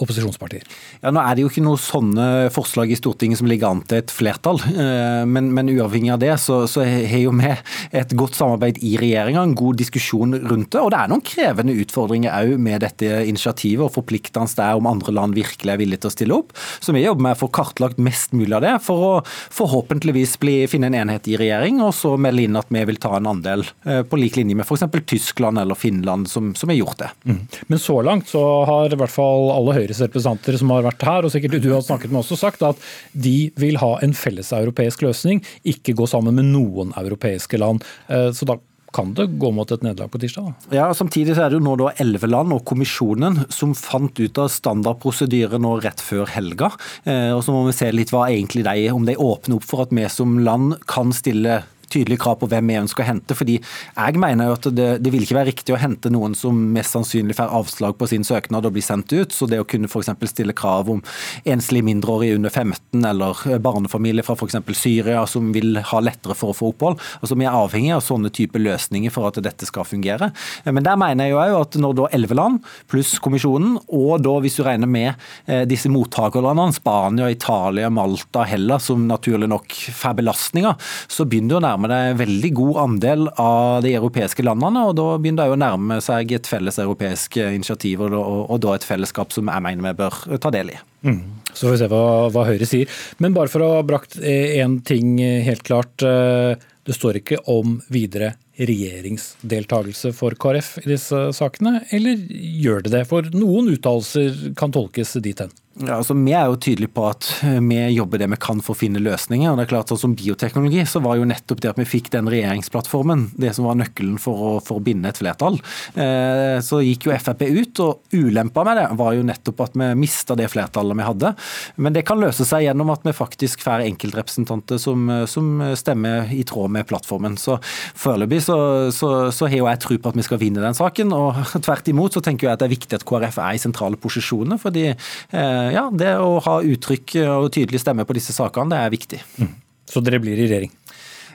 [0.00, 0.64] opposisjonspartier.
[1.02, 4.00] Ja, Nå er det jo ikke noen sånne forslag i Stortinget som ligger an til
[4.00, 4.60] et flertall.
[4.72, 7.52] Eh, men, men uavhengig av det, så, så har jo vi
[8.00, 10.80] et godt samarbeid i regjeringa, en god diskusjon rundt det.
[10.80, 14.88] Og det er noen krevende utfordringer òg med dette initiativet og forpliktende det er om
[14.90, 16.50] andre land virkelig er villige til å stille opp.
[16.82, 19.12] Så vi jobber med å få kartlagt mest mulig av det, for å
[19.54, 23.14] forhåpentligvis bli, finne en enhet i regjering, og så melde inn at vi vil ta
[23.18, 24.88] en andel eh, på lik linje med f.eks.
[25.12, 27.10] Tyskland eller Finland, som, som har gjort det.
[27.28, 27.40] Mm.
[27.70, 31.06] Men så langt så har i hvert fall alle Høyre Høyres representanter som har vært
[31.06, 35.04] her, og sikkert du har snakket med også, sagt at de vil ha en felleseuropeisk
[35.06, 37.84] løsning, ikke gå sammen med noen europeiske land.
[38.08, 38.58] Eh, så da
[38.92, 40.52] kan det gå mot et nederlag på tirsdag?
[40.68, 40.76] Da?
[40.76, 44.40] Ja, Samtidig så er det jo nå da elleve land og kommisjonen som fant ut
[44.40, 46.72] av standardprosedyre nå rett før helga.
[47.08, 49.86] Eh, og Så må vi se litt hva egentlig de, om de åpner opp for
[49.86, 51.62] at vi som land kan stille
[51.92, 53.36] tydelige krav på hvem vi ønsker å hente.
[53.38, 56.58] fordi jeg mener jo at det, det, vil ikke være riktig å hente noen som
[56.74, 59.32] mest sannsynlig får avslag på sin søknad og blir sendt ut.
[59.34, 60.12] Så det å kunne f.eks.
[60.32, 61.02] stille krav om
[61.44, 64.58] enslige mindreårige under 15 eller barnefamilier fra f.eks.
[64.82, 67.00] Syria som vil ha lettere for å få opphold.
[67.20, 70.30] Altså Vi er avhengig av sånne type løsninger for at dette skal fungere.
[70.64, 74.58] Men der mener jeg jo at når da elleve land pluss kommisjonen, og da hvis
[74.58, 75.10] du regner med
[75.46, 80.76] eh, disse mottakerlandene, Spania, Italia, Malta, Hellas, som naturlig nok får belastninger,
[81.08, 84.86] så begynner det å nærme nærmer deg en veldig god andel av de europeiske landene,
[84.86, 88.74] og da begynner det å nærme seg et felles europeisk initiativ, og, og, og da
[88.76, 90.78] et fellesskap som jeg mener vi bør ta del i.
[91.02, 91.22] Mm.
[91.52, 93.00] Så får vi se hva, hva, Høyre sier.
[93.18, 96.02] Men bare for å ha brakt én ting helt klart.
[96.06, 102.18] Eh, det står ikke om videre regjeringsdeltakelse for KrF i disse sakene, eller
[102.62, 103.02] gjør det det?
[103.10, 105.52] For noen uttalelser kan tolkes dit hen.
[105.80, 108.74] Ja, altså Vi er jo tydelige på at eh, vi jobber det vi kan for
[108.74, 109.48] å finne løsninger.
[109.50, 112.10] og det er klart sånn Som bioteknologi så var jo nettopp det at vi fikk
[112.12, 115.56] den regjeringsplattformen det som var nøkkelen for å, for å binde et flertall.
[115.96, 119.88] Eh, så gikk jo Frp ut, og ulempa med det var jo nettopp at vi
[119.98, 121.32] mista det flertallet vi hadde.
[121.76, 126.42] Men det kan løse seg gjennom at vi faktisk får enkeltrepresentanter som, som stemmer i
[126.48, 127.38] tråd med plattformen.
[127.40, 128.58] Så Foreløpig så,
[128.94, 131.14] så, så har jo jeg tro på at vi skal vinne den saken.
[131.16, 134.00] og Tvert imot så tenker jeg at det er viktig at KrF er i sentrale
[134.00, 134.60] posisjoner.
[134.60, 138.80] fordi eh, Eh, ja, det å ha uttrykk og tydelig stemme på disse sakene, det
[138.82, 139.20] er viktig.
[139.38, 139.52] Mm.
[139.92, 140.72] Så dere blir i regjering?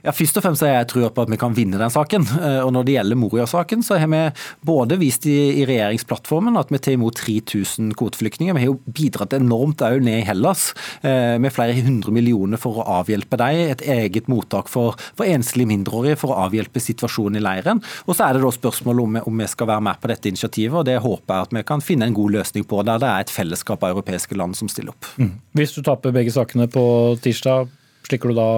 [0.07, 2.23] Ja, Først og fremst er jeg trua på at vi kan vinne den saken.
[2.37, 4.21] Eh, og Når det gjelder Moria-saken, så har vi
[4.63, 8.55] både vist i, i, regjeringsplattformen at vi tar imot 3000 kvoteflyktninger.
[8.55, 10.69] Vi har jo bidratt enormt òg ned i Hellas,
[11.01, 13.73] eh, med flere hundre millioner for å avhjelpe dem.
[13.73, 17.81] Et eget mottak for, for enslige mindreårige for å avhjelpe situasjonen i leiren.
[18.05, 20.77] Og så er det da spørsmål om, om vi skal være med på dette initiativet,
[20.77, 23.25] og det håper jeg at vi kan finne en god løsning på, der det er
[23.25, 25.11] et fellesskap av europeiske land som stiller opp.
[25.19, 25.33] Mm.
[25.57, 26.85] Hvis du taper begge sakene på
[27.23, 27.67] tirsdag,
[28.07, 28.49] Slikker du da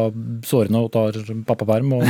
[0.46, 2.04] sårene og tar pappaperm og,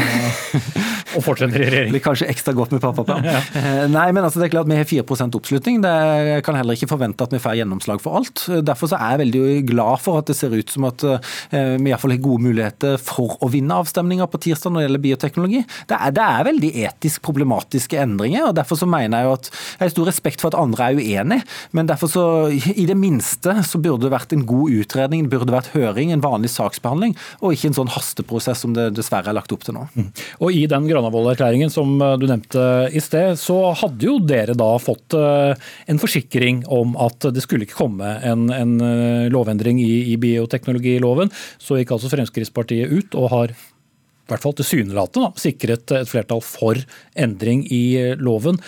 [1.17, 1.91] og fortsetter i regjering?
[1.91, 3.26] Det blir kanskje ekstra godt med pappaperm.
[3.26, 3.39] ja.
[3.60, 5.04] Eh, nei, men altså, det er klart vi har 4
[5.36, 5.82] oppslutning.
[5.84, 8.43] Det kan heller ikke forvente at vi får gjennomslag for alt.
[8.65, 11.91] Derfor så er jeg veldig glad for at det ser ut som at eh, vi
[11.91, 15.63] iallfall har gode muligheter for å vinne avstemninger på tirsdag når det gjelder bioteknologi.
[15.89, 19.52] Det er, det er veldig etisk problematiske endringer, og derfor så mener jeg jo at
[19.52, 21.39] jeg har stor respekt for at andre er uenig,
[21.76, 25.56] men derfor så i det minste så burde det vært en god utredning, det burde
[25.56, 29.54] vært høring, en vanlig saksbehandling og ikke en sånn hasteprosess som det dessverre er lagt
[29.56, 29.86] opp til nå.
[29.95, 30.10] Mm.
[30.43, 34.69] Og I den Granavolden-erklæringen som eh, du nevnte i sted, så hadde jo dere da
[34.81, 35.55] fått eh,
[35.89, 41.31] en forsikring om at det skulle ikke komme en, en eh, lovendring i, i bioteknologiloven.
[41.62, 46.77] Så gikk altså Fremskrittspartiet ut og har i hvert fall tilsynelatende sikret et flertall for
[47.17, 48.59] endring i loven.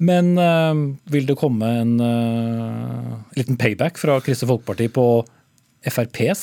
[0.00, 0.32] Men
[1.12, 5.04] vil det komme en uh, liten payback fra Kristelig Folkeparti på
[5.80, 6.40] FrPs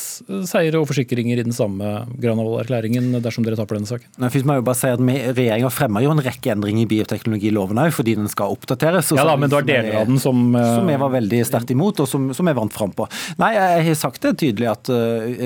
[0.50, 1.86] seier og forsikringer i den samme
[2.18, 4.10] Granavolden-erklæringen dersom dere taper denne saken?
[4.18, 5.02] Nei, først må jeg jo bare si at
[5.38, 9.12] Regjeringa fremmer jo en rekke endringer i bioteknologiloven òg, fordi den skal oppdateres.
[9.14, 12.00] Ja da, men det var deler av den som Som jeg var veldig sterkt imot,
[12.02, 13.06] og som, som jeg vant fram på.
[13.42, 14.96] Nei, jeg har sagt det tydelig at uh,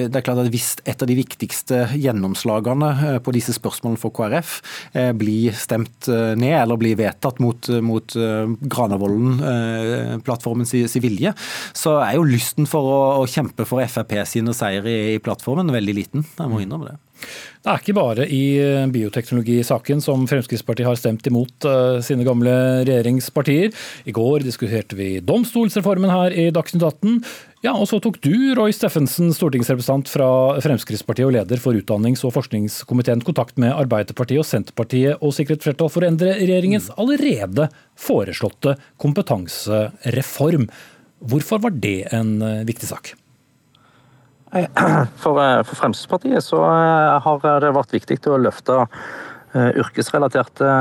[0.08, 4.12] det er klart at hvis et av de viktigste gjennomslagene uh, på disse spørsmålene for
[4.16, 4.50] KrF
[5.18, 11.34] blir stemt ned eller blir vedtatt mot, mot Granavolden-plattformens vilje,
[11.78, 15.72] så er jo lysten for å, å kjempe for Frp sine seier i, i plattformen
[15.74, 16.28] veldig liten.
[16.38, 17.00] Jeg må innrømme det.
[17.62, 22.54] Det er ikke bare i eh, bioteknologisaken som Fremskrittspartiet har stemt imot uh, sine gamle
[22.88, 23.70] regjeringspartier.
[24.10, 27.22] I går diskuterte vi domstolsreformen her i Dagsnytt 18.
[27.62, 30.32] Ja, og så tok du, Roy Steffensen, stortingsrepresentant fra
[30.65, 35.94] Fremskrittspartiet og leder for utdannings- og forskningskomiteen, kontakt med Arbeiderpartiet og Senterpartiet og sikret flertall
[35.94, 37.70] for å endre regjeringens allerede
[38.02, 40.72] foreslåtte kompetansereform.
[41.22, 43.13] Hvorfor var det en uh, viktig sak?
[44.52, 48.82] For, eh, for, Fremskrittspartiet så eh, har det vært viktig å løfte
[49.56, 50.74] eh, yrkesrelaterte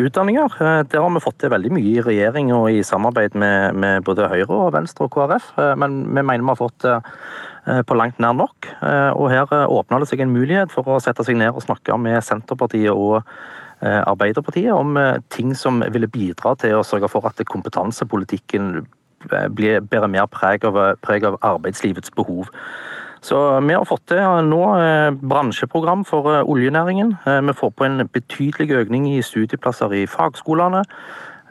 [0.00, 0.56] utdanninger.
[0.88, 4.30] Der har vi fått til veldig mye i regjering og i samarbeid med, med både
[4.32, 5.52] Høyre, og Venstre og KrF.
[5.80, 6.98] Men vi mener vi har fått det
[7.86, 8.66] på langt nær nok.
[9.20, 12.24] Og her åpner det seg en mulighet for å sette seg ned og snakke med
[12.24, 13.20] Senterpartiet og
[13.80, 14.96] Arbeiderpartiet om
[15.32, 18.86] ting som ville bidra til å sørge for at kompetansepolitikken
[19.28, 22.48] bærer mer preg av, preg av arbeidslivets behov.
[23.20, 27.16] Så Vi har fått til nå eh, bransjeprogram for eh, oljenæringen.
[27.26, 30.84] Eh, vi får på en betydelig økning i studieplasser i fagskolene.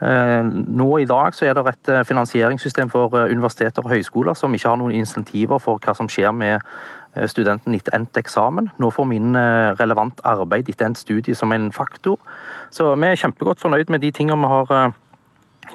[0.00, 4.78] Nå i dag så er det et finansieringssystem for universiteter og høyskoler som ikke har
[4.80, 6.64] noen insentiver for hva som skjer med
[7.28, 8.70] studenten etter endt eksamen.
[8.80, 9.36] Nå får vi inn
[9.76, 12.16] relevant arbeid etter endt studie som en faktor.
[12.72, 14.96] Så vi er kjempegodt fornøyd med de tingene vi har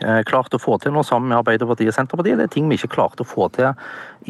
[0.03, 2.39] Eh, klart å få til nå sammen med Arbeiderpartiet og Senterpartiet.
[2.39, 3.71] Det er ting vi ikke klarte å få til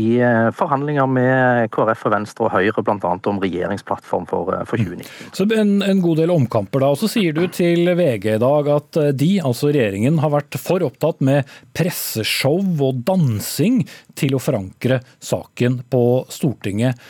[0.02, 3.14] i eh, forhandlinger med KrF og Venstre og Høyre, bl.a.
[3.32, 5.32] om regjeringsplattform for, eh, for 2019.
[5.34, 6.92] Så en, en, god del omkamper da.
[6.94, 10.86] Og så sier du til VG i dag at de, altså regjeringen, har vært for
[10.86, 13.82] opptatt med presseshow og dansing
[14.20, 17.02] til å forankre saken på Stortinget.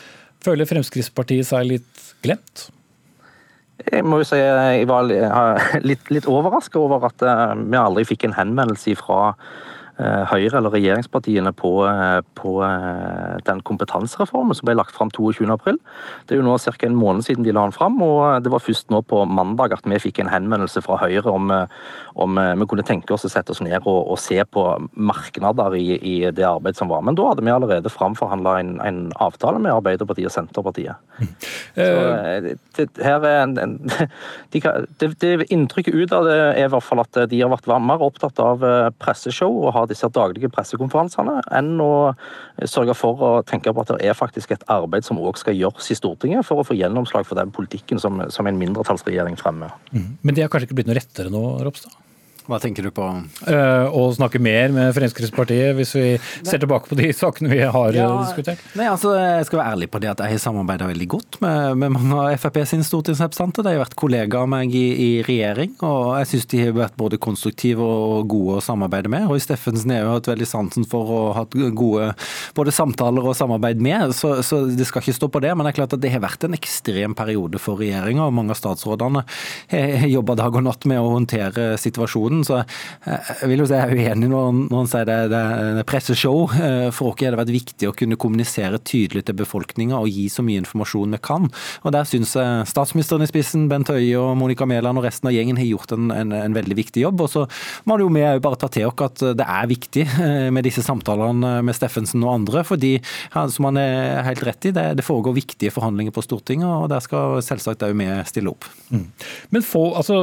[0.46, 2.70] Føler Fremskrittspartiet seg litt glemt?
[3.84, 5.10] Jeg må jo si jeg var
[5.88, 10.74] litt, litt overraska over at eh, vi aldri fikk en henvendelse fra Eh, Høyre eller
[10.74, 15.78] regjeringspartiene på, eh, på, eh, den kompetansereformen som ble lagt fram 22.4.
[16.26, 16.86] Det er jo nå ca.
[16.86, 19.86] en måned siden de la den fram, og det var først nå på mandag at
[19.88, 21.48] vi fikk en henvendelse fra Høyre om,
[22.14, 25.96] om vi kunne tenke oss å sette oss ned og, og se på marknader i,
[25.96, 27.00] i, det arbeidet som var.
[27.00, 30.96] Men da hadde vi allerede framforhandla en, en, avtale med Arbeiderpartiet og Senterpartiet.
[31.72, 33.76] Så det, her er en, en
[34.52, 34.60] de,
[35.00, 38.02] det, det, Inntrykket ut av det er i hvert fall at de har vært mer
[38.04, 38.60] opptatt av
[39.00, 41.92] presseshow og har disse daglige pressekonferansene, enn å
[42.64, 45.90] sørge for å tenke på at det er faktisk et arbeid som òg skal gjøres
[45.92, 49.74] i Stortinget for å få gjennomslag for den politikken som, som en mindretallsregjering fremmer.
[49.92, 50.10] Mm.
[50.22, 51.94] Men det har kanskje ikke blitt noe rettere nå, Ropstad?
[52.46, 53.04] Hva tenker du på?
[53.42, 56.04] Uh, å snakke mer med Fremskrittspartiet, hvis vi
[56.46, 58.62] ser tilbake på de sakene vi har ja, diskutert?
[58.78, 61.80] Nei, altså, Jeg skal være ærlig på det at jeg har samarbeida veldig godt med,
[61.82, 63.66] med, mange av Frp sine stortingsrepresentanter.
[63.66, 66.94] De har vært kollegaer av meg i, i, regjering, og jeg syns de har vært
[67.00, 69.26] både konstruktive og gode å samarbeide med.
[69.26, 72.12] Roy Steffensen har jo hatt veldig sansen for å ha gode
[72.54, 75.50] både samtaler og samarbeid med, så, så, det skal ikke stå på det.
[75.56, 78.54] Men det er klart at det har vært en ekstrem periode for regjeringa, og mange
[78.54, 79.26] av statsrådene
[79.74, 82.44] har jobba dag og natt med å håndtere situasjonen perioden.
[82.44, 82.58] Så
[83.10, 85.42] eh, jeg vil jo si jeg er uenig når, han sier det, det,
[85.78, 86.50] det presseshow.
[86.52, 90.28] Eh, for oss har det vært viktig å kunne kommunisere tydelig til befolkninga og gi
[90.32, 91.48] så mye informasjon vi kan.
[91.84, 95.36] Og Der syns jeg statsministeren i spissen, Bent Høie og Monica Mæland og resten av
[95.36, 97.24] gjengen har gjort en, en, en veldig viktig jobb.
[97.24, 97.46] Og så
[97.86, 100.84] må det jo vi bare ta til oss at det er viktig eh, med disse
[100.84, 102.64] samtalene med Steffensen og andre.
[102.66, 102.96] fordi
[103.32, 107.02] som han er helt rett i, det, det foregår viktige forhandlinger på Stortinget, og der
[107.04, 108.66] skal selvsagt òg vi stille opp.
[108.90, 109.06] Mm.
[109.54, 110.18] Men få, altså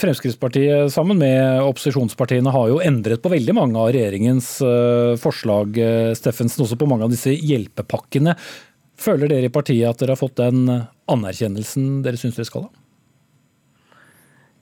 [0.00, 6.10] Fremskrittspartiet sammen med opposisjonspartiene har jo endret på veldig mange av regjeringens eh, forslag, eh,
[6.18, 8.36] Steffensen, også på mange av disse hjelpepakkene.
[8.98, 10.66] Føler dere i partiet at dere har fått den
[11.08, 12.72] anerkjennelsen dere syns dere skal ha?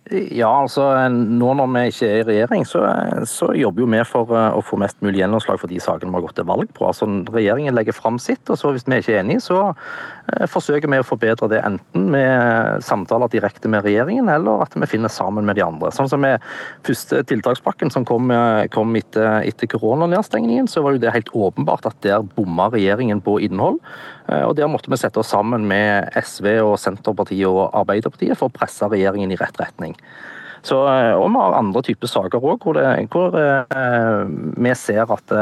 [0.06, 2.84] Ja, altså nå når vi ikke er i regjering, så,
[3.26, 6.20] så, jobber jo vi for eh, å få mest mulig gjennomslag for de sakene vi
[6.20, 6.84] har gått til valg på.
[6.86, 10.92] Altså Regjeringen legger fram sitt, og så hvis vi ikke er enige, så eh, forsøker
[10.92, 15.48] vi å forbedre det enten med samtaler direkte med regjeringen, eller at vi finner sammen
[15.48, 15.90] med de andre.
[15.96, 16.44] Sånn som med
[16.86, 21.90] første tiltakspakken som kom, eh, kom etter, etter koronanedstengningen, så var jo det helt åpenbart
[21.90, 23.82] at der bomma regjeringen på innhold.
[24.26, 28.54] Og Der måtte vi sette oss sammen med SV, og Senterpartiet og Arbeiderpartiet for å
[28.56, 29.95] presse regjeringen i rett retning.
[30.66, 32.78] Så, og vi har andre typer saker òg hvor,
[33.12, 33.34] hvor
[34.64, 35.34] vi ser at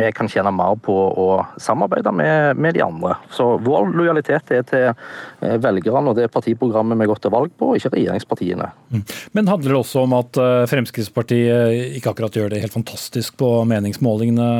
[0.00, 1.26] vi kan tjene mer på å
[1.62, 3.14] samarbeide med, med, de andre.
[3.30, 7.70] Så vår lojalitet er til velgerne og det partiprogrammet vi har gått til valg på,
[7.78, 8.72] ikke regjeringspartiene.
[8.96, 9.04] Mm.
[9.38, 10.42] Men handler det også om at
[10.72, 14.50] Fremskrittspartiet ikke akkurat gjør det helt fantastisk på meningsmålingene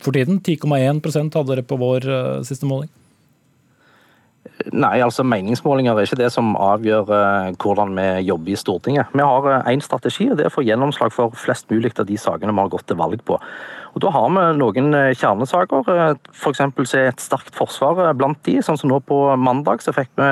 [0.00, 0.40] for tiden?
[0.40, 2.08] 10,1% hadde dere på vår
[2.48, 2.88] siste måling?
[4.70, 9.12] Nei, altså meningsmålinger er ikke det som avgjør uh, hvordan vi jobber i Stortinget.
[9.16, 12.06] Vi har én uh, strategi, og det er å få gjennomslag for flest mulig av
[12.08, 13.38] de sakene vi har gått til valg på.
[13.92, 15.88] Og Da har vi noen uh, kjernesaker.
[16.32, 16.60] F.eks.
[16.94, 18.58] er et sterkt forsvar blant de.
[18.64, 20.28] Sånn som nå på mandag så fikk vi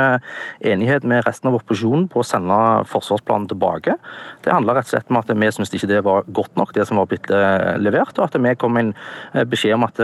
[0.73, 2.59] enighet med resten av opposisjonen på å sende
[2.93, 3.97] forsvarsplanen tilbake.
[4.45, 6.87] Det handler rett og slett om at vi syns ikke det var godt nok, det
[6.89, 7.29] som var blitt
[7.83, 8.15] levert.
[8.17, 8.95] Og at vi kom inn
[9.51, 10.01] beskjed om at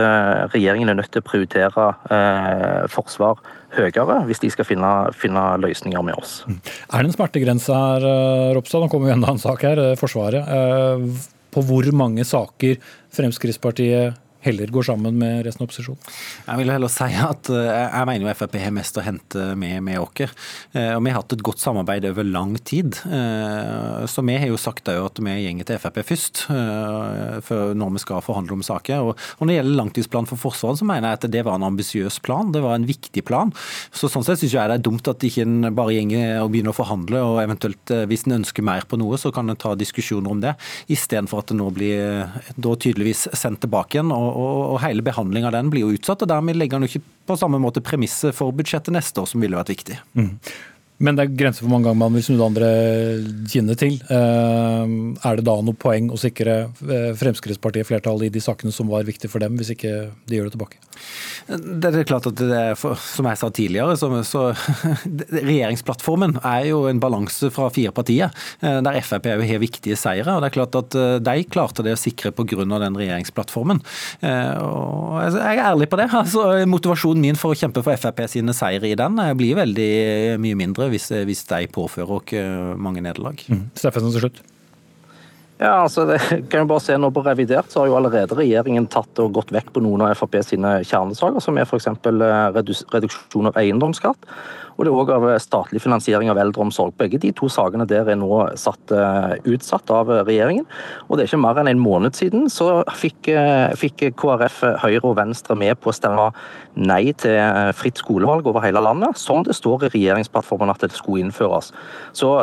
[0.52, 1.90] regjeringen er nødt til å prioritere
[2.92, 3.40] forsvar
[3.76, 6.38] høyere hvis de skal finne, finne løsninger med oss.
[6.48, 6.60] Mm.
[6.64, 8.84] Er det en smertegrense her, eh, Ropstad?
[8.84, 10.46] Nå kommer jo enda en sak her, eh, Forsvaret.
[10.46, 12.76] Eh, på hvor mange saker
[13.16, 14.16] Fremskrittspartiet
[14.46, 16.14] heller går sammen med resten av opposisjonen?
[16.46, 19.80] Jeg vil heller si at eh, jeg mener jo Frp har mest å hente med,
[19.86, 20.34] med oss.
[20.76, 22.98] Eh, og vi har hatt et godt samarbeid over lang tid.
[23.04, 28.22] Eh, så vi har jo sagt at vi gjenger til Frp først, når vi skal
[28.22, 29.10] forhandle om saker.
[29.10, 32.20] Og når det gjelder langtidsplanen for Forsvaret, så mener jeg at det var en ambisiøs
[32.24, 32.52] plan.
[32.54, 33.52] Det var en viktig plan.
[33.90, 36.74] Så sånn sett syns jeg det er dumt at ikke en bare gjenger og begynner
[36.74, 40.32] å forhandle, og eventuelt hvis en ønsker mer på noe, så kan en ta diskusjoner
[40.32, 40.54] om det,
[40.92, 44.12] istedenfor at det nå blir da tydeligvis sendt tilbake igjen.
[44.14, 46.24] og og, og hele behandlinga av den blir jo utsatt.
[46.24, 49.42] og Dermed legger han jo ikke på samme måte premisset for budsjettet neste år, som
[49.42, 49.98] ville vært viktig.
[50.18, 50.34] Mm.
[50.96, 52.68] Men det er grenser for hvor mange ganger man vil snu det andre
[53.52, 53.98] kinnet til.
[54.08, 54.94] Eh,
[55.28, 56.56] er det da noe poeng å sikre
[56.88, 59.92] eh, Fremskrittspartiet flertall i de sakene som var viktige for dem, hvis ikke
[60.24, 60.80] de gjør det tilbake?
[61.46, 64.46] Det er klart at det er, Som jeg sa tidligere, så, så
[65.50, 68.32] regjeringsplattformen er jo en balanse fra fire partier,
[68.64, 70.32] eh, der Frp har viktige seire.
[70.32, 72.64] og det er klart at De klarte det å sikre pga.
[72.80, 73.82] den regjeringsplattformen.
[74.22, 76.08] Og jeg er ærlig på det.
[76.08, 80.56] altså Motivasjonen min for å kjempe for Frp sine seire i den blir veldig mye
[80.56, 83.42] mindre hvis, hvis de påfører oss mange nederlag.
[83.48, 83.66] Mm.
[83.78, 84.44] Steffensen til slutt.
[85.56, 86.18] Ja, altså det
[86.50, 89.54] kan jo bare se nå På revidert så har jo allerede regjeringen tatt og gått
[89.56, 91.88] vekk på noen av Frp sine kjernesaker, som er f.eks.
[91.88, 92.60] Eh,
[92.92, 94.28] reduksjon av eiendomsskatt
[94.76, 96.92] og det er òg av statlig finansiering av eldreomsorg.
[97.00, 100.66] Begge de to sakene der er nå satt uh, utsatt av regjeringen.
[101.08, 103.30] Og det er ikke mer enn en måned siden så fikk,
[103.80, 106.28] fikk KrF, Høyre og Venstre med på å stemme
[106.76, 111.24] nei til fritt skolevalg over hele landet, som det står i regjeringsplattformen at det skulle
[111.24, 111.72] innføres.
[112.16, 112.36] Så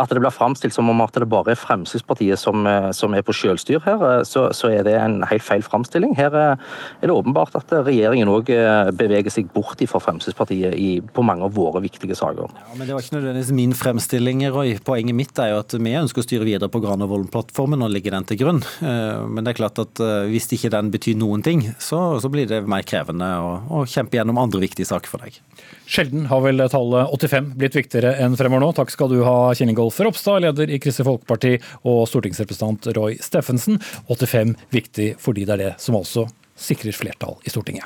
[0.00, 2.66] at det blir framstilt som om at det bare er Fremskrittspartiet som,
[2.96, 6.14] som er på selvstyr her, så, så, er det en helt feil framstilling.
[6.18, 6.56] Her er
[7.02, 8.50] det åpenbart at regjeringen òg
[8.98, 12.50] beveger seg bort fra Fremskrittspartiet i, på mange av våre viktige saker.
[12.54, 14.76] Ja, men Det var ikke nødvendigvis min fremstilling, Roy.
[14.84, 18.26] Poenget mitt er jo at vi ønsker å styre videre på Granavolden-plattformen og legge den
[18.28, 18.62] til grunn.
[18.84, 22.30] Eh, men det er klart at eh, hvis ikke den betyr noen ting, så, så
[22.32, 25.40] blir det mer krevende å, å kjempe gjennom andre viktige saker for deg.
[25.86, 28.70] Sjelden har vel tallet 85 blitt viktigere enn fremover nå.
[28.76, 33.80] Takk skal du ha, Kjell Ropstad, leder i Kristelig Folkeparti, og stortingsrepresentant Roy Steffensen.
[34.08, 36.26] 85 viktig fordi det er det som altså
[36.56, 37.84] sikrer flertall i Stortinget.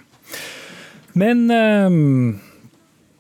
[1.19, 2.39] Men øh,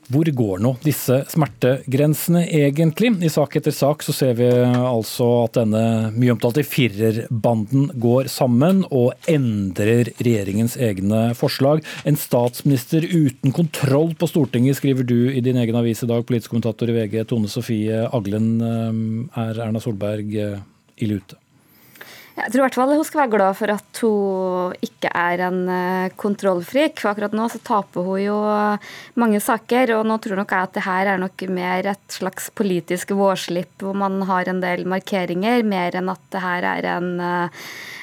[0.09, 3.11] hvor går nå disse smertegrensene egentlig?
[3.24, 5.82] I sak etter sak så ser vi altså at denne
[6.16, 11.82] mye omtalte firerbanden går sammen og endrer regjeringens egne forslag.
[12.09, 16.54] En statsminister uten kontroll på Stortinget, skriver du i din egen avis i dag, politisk
[16.54, 18.56] kommentator i VG, Tone Sofie Aglen.
[19.36, 20.64] Er Erna Solberg eh,
[21.04, 21.36] ille ute?
[22.39, 25.61] Jeg tror i hvert fall hun skal være glad for at hun ikke er en
[25.74, 26.97] eh, kontrollfrik.
[27.01, 28.39] For akkurat nå så taper hun jo
[29.18, 32.49] mange saker, og nå tror nok jeg at det her er nok mer et slags
[32.55, 37.11] politisk vårslipp hvor man har en del markeringer, mer enn at det her er en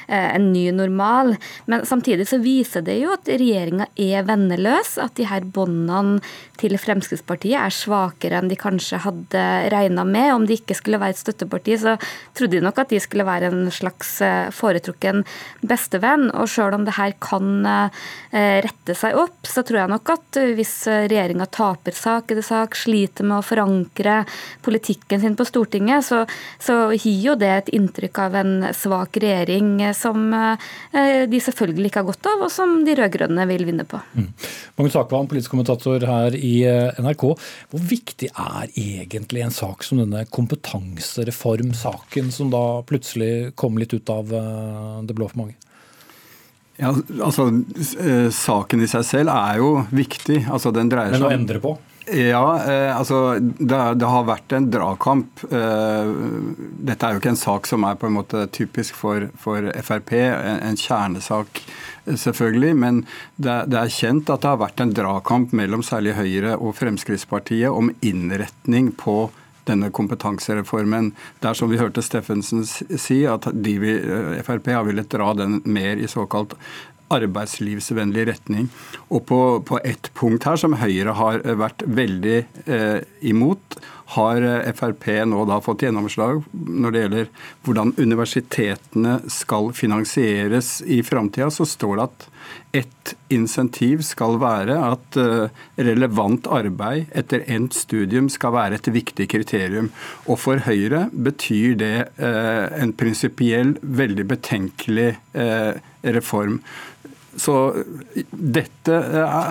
[0.08, 1.34] Eh, en ny normal.
[1.64, 4.94] Men samtidig så viser det jo at regjeringa er venneløs.
[5.02, 6.20] At de her båndene
[6.60, 9.42] til Fremskrittspartiet er svakere enn de kanskje hadde
[9.74, 10.30] regna med.
[10.34, 11.96] Om de ikke skulle være et støtteparti, så
[12.38, 15.24] trodde de nok at de skulle være en slags eh, foretrukken
[15.66, 16.28] bestevenn.
[16.34, 20.40] Og sjøl om det her kan eh, rette seg opp, så tror jeg nok at
[20.56, 24.14] hvis regjeringa taper sak etter sak, sliter med å forankre
[24.66, 26.18] politikken sin på Stortinget, så,
[26.62, 30.56] så gir jo det et inntrykk av en svak regjering som eh,
[31.28, 33.96] de selvfølgelig ikke har godt av, og som de rød-grønne vil vinne på.
[34.16, 34.30] Mm.
[34.76, 37.24] Magnus Akvam, politisk kommentator her i eh, NRK.
[37.72, 44.08] Hvor viktig er egentlig en sak som denne kompetansereformsaken, som da plutselig kom litt ut
[44.12, 45.56] av eh, det blå for mange?
[46.76, 46.90] Ja,
[47.24, 47.48] altså
[48.36, 50.42] Saken i seg selv er jo viktig.
[50.44, 51.76] Altså, den dreier seg Men å endre på?
[52.06, 55.42] Ja, eh, altså det, det, har vært en dragkamp.
[55.50, 56.10] Eh,
[56.86, 60.12] dette er jo ikke en sak som er på en måte typisk for, for Frp,
[60.20, 61.64] en, en, kjernesak
[62.06, 62.76] selvfølgelig.
[62.78, 63.00] Men
[63.34, 67.74] det, det, er kjent at det har vært en dragkamp mellom særlig Høyre og Fremskrittspartiet
[67.74, 69.24] om innretning på
[69.68, 71.12] denne kompetansereformen.
[71.40, 75.32] Det er som vi hørte Steffensen si, at de vil, eh, Frp har villet dra
[75.34, 76.56] den mer i såkalt
[77.12, 78.68] arbeidslivsvennlig retning.
[79.14, 83.78] Og på, på ett punkt her som Høyre har vært veldig eh, imot,
[84.14, 87.28] har eh, Frp nå da fått gjennomslag når det gjelder
[87.66, 91.50] hvordan universitetene skal finansieres i framtida.
[91.50, 92.26] Så står det at
[92.76, 99.28] et insentiv skal være at eh, relevant arbeid etter endt studium skal være et viktig
[99.32, 99.90] kriterium.
[100.30, 105.14] Og for Høyre betyr det eh, en prinsipiell, veldig betenkelig
[106.06, 106.60] reform.
[107.36, 107.54] Så
[108.30, 108.96] dette,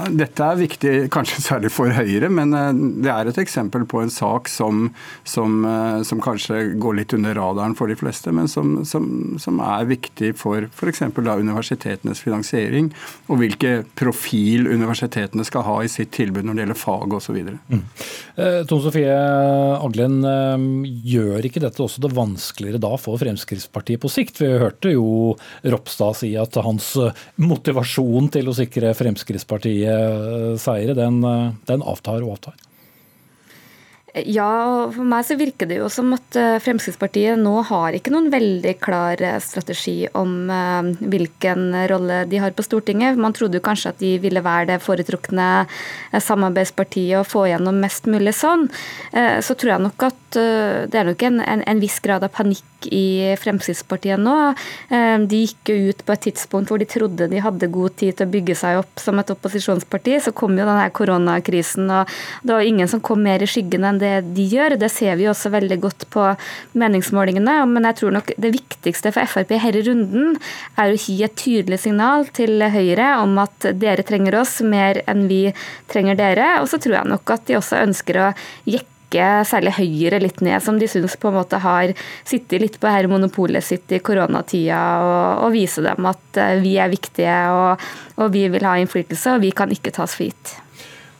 [0.09, 2.71] dette, er viktig, kanskje særlig for Høyre, men eh,
[3.05, 4.87] det er et eksempel på en sak som,
[5.27, 9.89] som, eh, som kanskje går litt under radaren for de fleste, men som, som er
[9.89, 11.03] viktig for f.eks.
[11.13, 12.89] universitetenes finansiering,
[13.29, 17.39] og hvilke profil universitetene skal ha i sitt tilbud når det gjelder fag osv.
[17.69, 17.85] Mm.
[18.35, 19.19] Eh, Tone Sofie
[19.75, 20.19] Aglen,
[21.05, 24.41] gjør ikke dette også det vanskeligere da for Fremskrittspartiet på sikt?
[24.41, 26.93] Vi hørte jo Ropstad si at hans
[27.41, 32.55] motivasjon motivasjonen til å sikre Fremskrittspartiet seire, den, eh, den avtar og avtar.
[34.23, 38.29] Ja, for meg så virker det jo som at eh, Fremskrittspartiet nå har ikke noen
[38.31, 40.47] veldig klar strategi om
[41.01, 43.19] hvilken rolle de har på Stortinget.
[43.19, 45.49] Man trodde jo kanskje at de ville være det foretrukne
[46.13, 48.69] samarbeidspartiet og få gjennom mest mulig sånn.
[49.11, 52.75] Så tror jeg nok at det er nok en, en, en viss grad av panikk
[52.91, 54.35] i Fremskrittspartiet nå.
[54.89, 58.17] Eh, de gikk jo ut på et tidspunkt hvor de trodde de hadde god tid
[58.17, 60.17] til å bygge seg opp som et opposisjonsparti.
[60.23, 62.11] Så kom jo denne koronakrisen, og
[62.43, 64.77] det var ingen som kom mer i skyggen enn det de gjør.
[64.79, 66.27] Det ser vi også veldig godt på
[66.79, 67.57] meningsmålingene.
[67.71, 70.35] Men jeg tror nok det viktigste for Frp her i runden
[70.79, 75.27] er å gi et tydelig signal til Høyre om at dere trenger oss mer enn
[75.31, 75.43] vi
[75.91, 76.49] trenger dere.
[76.61, 78.33] Og så tror jeg nok at de også ønsker å
[78.69, 78.83] jekke
[79.47, 81.93] særlig Høyre litt ned, som de syns på en måte har
[82.27, 86.75] sittet litt på her monopolet sitt i koronatida, og, og vise dem at eh, vi
[86.81, 87.87] er viktige og,
[88.19, 90.57] og vi vil ha innflytelse, og vi kan ikke tas for gitt.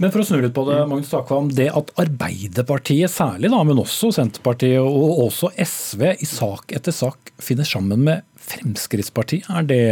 [0.01, 3.79] Men for å snu litt på det, Magnus Takvam, det at Arbeiderpartiet særlig, da, men
[3.79, 9.85] også Senterpartiet og også SV i sak etter sak finner sammen med Fremskrittspartiet, er det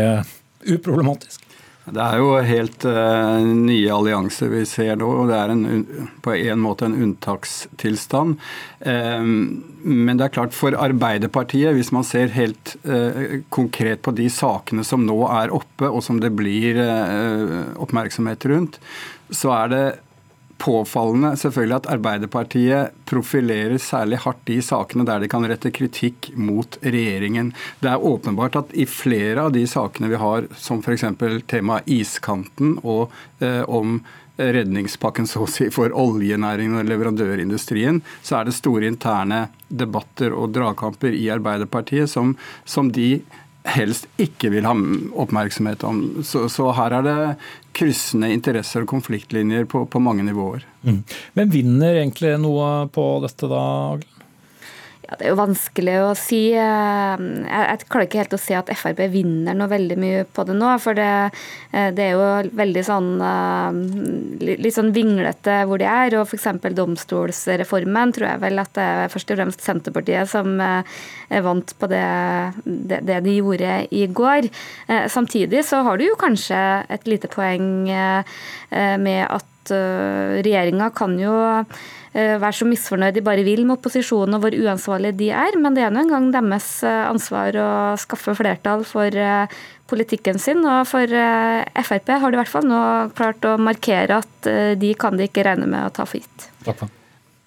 [0.67, 1.47] uproblematisk?
[1.83, 5.63] Det er jo helt uh, nye allianser vi ser nå, og det er en,
[6.23, 8.37] på en måte en unntakstilstand.
[8.87, 9.33] Um,
[9.83, 14.87] men det er klart for Arbeiderpartiet, hvis man ser helt uh, konkret på de sakene
[14.87, 18.79] som nå er oppe, og som det blir uh, oppmerksomhet rundt,
[19.33, 19.85] så er det
[20.63, 26.77] påfallende selvfølgelig at Arbeiderpartiet profilerer særlig hardt de sakene der de kan rette kritikk mot
[26.85, 27.51] regjeringen.
[27.81, 31.05] Det er åpenbart at i flere av de sakene vi har, som f.eks.
[31.51, 33.11] temaet iskanten og
[33.43, 33.99] eh, om
[34.37, 40.55] redningspakken så å si for oljenæringen og leverandørindustrien, så er det store interne debatter og
[40.55, 42.33] dragkamper i Arbeiderpartiet som,
[42.65, 43.19] som de
[43.63, 44.73] helst ikke vil ha
[45.23, 46.01] oppmerksomhet om.
[46.25, 47.19] Så, så her er det
[47.73, 50.65] kryssende interesser og konfliktlinjer på, på mange nivåer.
[50.85, 51.03] Mm.
[51.37, 53.63] Men vinner egentlig noe på dette da,
[53.95, 54.12] Aglen?
[55.13, 56.39] Ja, Det er jo vanskelig å si.
[56.57, 60.45] Eh, jeg, jeg klarer ikke helt å se at Frp vinner noe veldig mye på
[60.47, 60.71] det nå.
[60.81, 61.09] For det,
[61.69, 66.17] eh, det er jo veldig sånn eh, litt sånn vinglete hvor de er.
[66.17, 66.49] Og f.eks.
[66.73, 70.57] domstolsreformen tror jeg vel at det er først og fremst Senterpartiet som
[71.43, 72.03] vant på det,
[72.65, 74.49] det, det de gjorde i går.
[75.11, 76.59] Samtidig så har du jo kanskje
[76.93, 81.33] et lite poeng med at regjeringa kan jo
[82.13, 85.73] Eh, være så misfornøyd de bare vil med opposisjonen og hvor uansvarlige de er, men
[85.73, 89.49] det er nå engang deres eh, ansvar å skaffe flertall for eh,
[89.89, 90.61] politikken sin.
[90.61, 92.81] Og for Frp har de i hvert fall nå
[93.17, 96.51] klart å markere at de kan de ikke regne med å ta for gitt.
[96.67, 96.99] Takk for.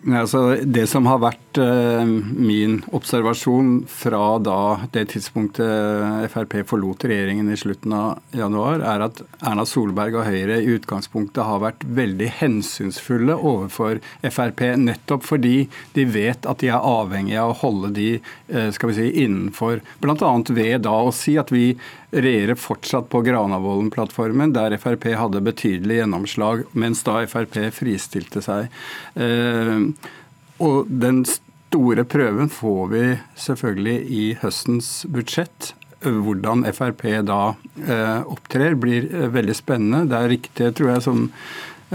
[0.05, 4.59] Altså, det som har vært uh, min observasjon fra da
[4.92, 10.61] det tidspunktet Frp forlot regjeringen i slutten av januar, er at Erna Solberg og Høyre
[10.61, 15.64] i utgangspunktet har vært veldig hensynsfulle overfor Frp, nettopp fordi
[15.97, 19.80] de vet at de er avhengige av å holde de uh, skal vi si, innenfor,
[20.05, 20.34] bl.a.
[20.53, 21.70] ved da å si at vi
[22.11, 28.71] regjerer fortsatt på Granavolden-plattformen, der Frp hadde betydelig gjennomslag, mens da Frp fristilte seg.
[29.19, 29.91] Uh,
[30.63, 33.05] og den store prøven får vi
[33.37, 35.75] selvfølgelig i høstens budsjett.
[36.07, 37.41] Hvordan Frp da
[37.89, 40.05] eh, opptrer blir eh, veldig spennende.
[40.11, 41.25] Det er riktig, tror jeg, som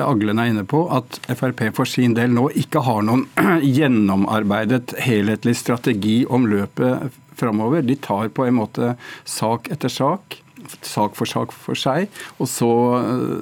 [0.02, 3.26] Aglen er inne på, at Frp for sin del nå ikke har noen
[3.78, 7.84] gjennomarbeidet helhetlig strategi om løpet framover.
[7.86, 10.42] De tar på en måte sak etter sak
[10.86, 12.10] sak for sak for seg.
[12.42, 12.70] Og så,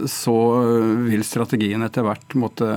[0.09, 0.35] så
[1.07, 2.69] vil strategien etter hvert måtte,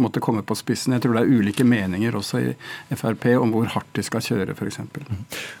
[0.00, 0.94] måtte, komme på spissen.
[0.96, 4.56] Jeg tror det er ulike meninger også i Frp om hvor hardt de skal kjøre,
[4.56, 4.80] f.eks.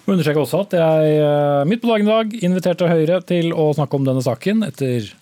[0.06, 3.70] Må understreke også at jeg eh, midt på dagen i dag inviterte Høyre til å
[3.76, 4.64] snakke om denne saken.
[4.68, 5.12] Etter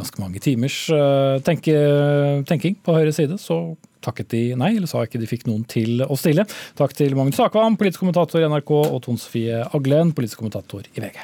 [0.00, 3.60] ganske mange timers eh, tenking på Høyres side, så
[4.04, 6.46] takket de nei, eller sa ikke de fikk noen til å stille.
[6.78, 11.04] Takk til Magnus Akvam, politisk kommentator i NRK, og Tone Sofie Aglen, politisk kommentator i
[11.04, 11.22] VG.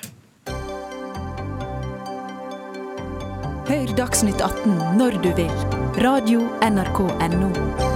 [3.66, 5.52] Hør Dagsnytt 18 når du vil.
[6.04, 7.95] Radio NRK Radio.nrk.no.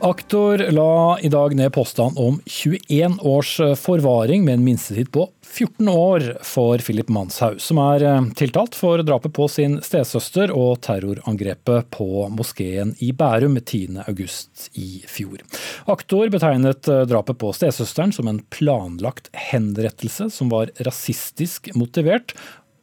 [0.00, 5.88] Aktor la i dag ned påstand om 21 års forvaring med en minstetid på 14
[5.88, 11.88] år for Philip Manshaug, som er eh, tiltalt for drapet på sin stesøster og terrorangrepet
[11.90, 15.42] på moskeen i Bærum 10.8 i fjor.
[15.90, 22.36] Aktor betegnet eh, drapet på stesøsteren som en planlagt henrettelse som var rasistisk motivert,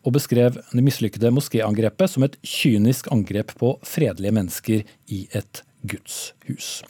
[0.06, 4.84] og beskrev det mislykkede moskéangrepet som et kynisk angrep på fredelige mennesker
[5.16, 6.82] i et gudshus.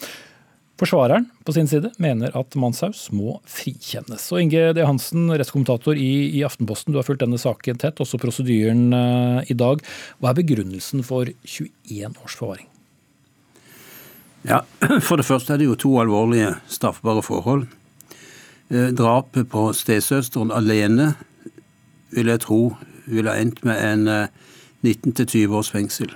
[0.75, 4.25] Forsvareren på sin side mener at Manshaus må frikjennes.
[4.35, 4.83] Og Inge D.
[4.83, 9.55] Hansen, rettskommentator i, i, Aftenposten, du har fulgt denne saken tett, også prosedyren uh, i
[9.55, 9.79] dag.
[10.19, 12.67] Hva er begrunnelsen for 21 års forvaring?
[14.45, 14.65] Ja,
[15.07, 17.69] For det første er det jo to alvorlige straffbare forhold.
[18.67, 21.13] Eh, drapet på stesøsteren alene
[22.11, 22.59] vil jeg tro
[23.05, 24.27] ville endt med en eh,
[24.85, 26.11] 19-20 års fengsel.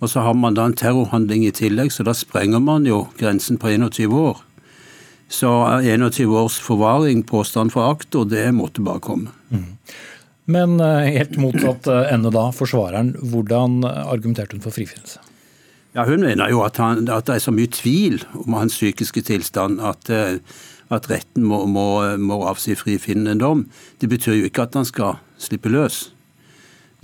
[0.00, 3.56] Og så har man da en terrorhandling i tillegg, så da sprenger man jo grensen
[3.60, 4.42] på 21 år.
[5.32, 5.50] Så
[5.82, 9.32] 21 års forvaring, påstand for akt, og det måtte bare komme.
[9.50, 9.72] Mm.
[10.46, 13.16] Men eh, helt motsatt eh, ende da, forsvareren.
[13.32, 15.24] Hvordan argumenterte hun for frifinnelse?
[15.96, 19.24] Ja, Hun mener jo at, han, at, det er så mye tvil om hans psykiske
[19.26, 20.38] tilstand at, eh,
[20.92, 21.88] at retten må, må,
[22.20, 23.64] må avsi frifinnende dom.
[23.98, 26.10] Det betyr jo ikke at han skal slippe løs.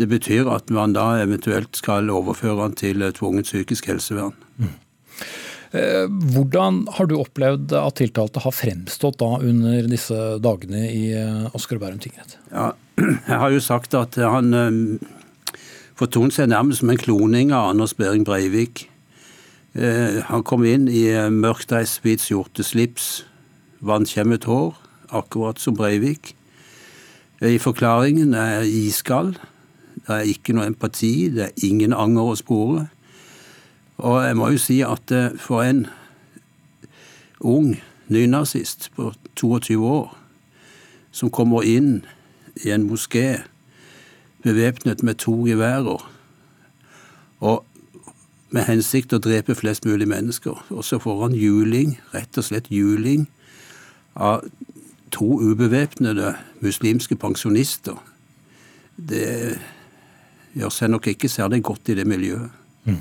[0.02, 4.34] Det betyr at man da eventuelt skal overføre han til tvungent psykisk helsevern.
[4.58, 4.72] Mm.
[6.34, 11.04] Hvordan har du opplevd at tiltalte har fremstått da under disse dagene i
[11.54, 12.34] Asker og Bærum tingrett?
[12.50, 12.72] Ja,
[13.30, 15.62] jeg har jo sagt at han eh,
[15.96, 18.88] fortonet seg nærmest som en kloning av Anders Behring Breivik.
[19.72, 23.22] Han kom inn i mørkdeis, hvit skjorte, slips,
[23.80, 24.74] vannkjemmet hår,
[25.16, 26.34] akkurat som Breivik.
[27.40, 29.38] I forklaringen er iskald.
[30.06, 32.86] Det er ikke noe empati, det er ingen anger å spore.
[34.02, 35.86] Og jeg må jo si at eh, for en
[37.40, 37.76] ung
[38.12, 40.10] nynazist på 22 år
[41.12, 42.02] som kommer inn
[42.64, 43.42] i en moské
[44.42, 46.08] bevæpnet med to geværer
[47.40, 47.64] og
[48.52, 50.58] med hensikt å drepe flest mulig mennesker.
[50.70, 53.24] Og så får han juling, rett og slett juling,
[54.14, 54.44] av
[55.12, 57.96] to ubevæpnede muslimske pensjonister.
[58.96, 59.56] Det
[60.58, 62.50] gjør seg nok ikke særlig godt i det miljøet.
[62.82, 62.98] Mm.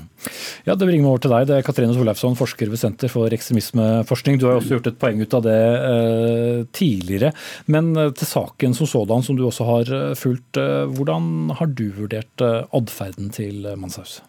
[0.62, 1.46] Ja, Det bringer meg over til deg.
[1.48, 4.38] Det er Katrine Solleifsson, forsker ved Senter for ekstremismeforskning.
[4.38, 7.32] Du har også gjort et poeng ut av det eh, tidligere.
[7.66, 11.72] Men eh, til saken som sådan, som du også har eh, fulgt, eh, hvordan har
[11.74, 14.20] du vurdert eh, atferden til Manshaus?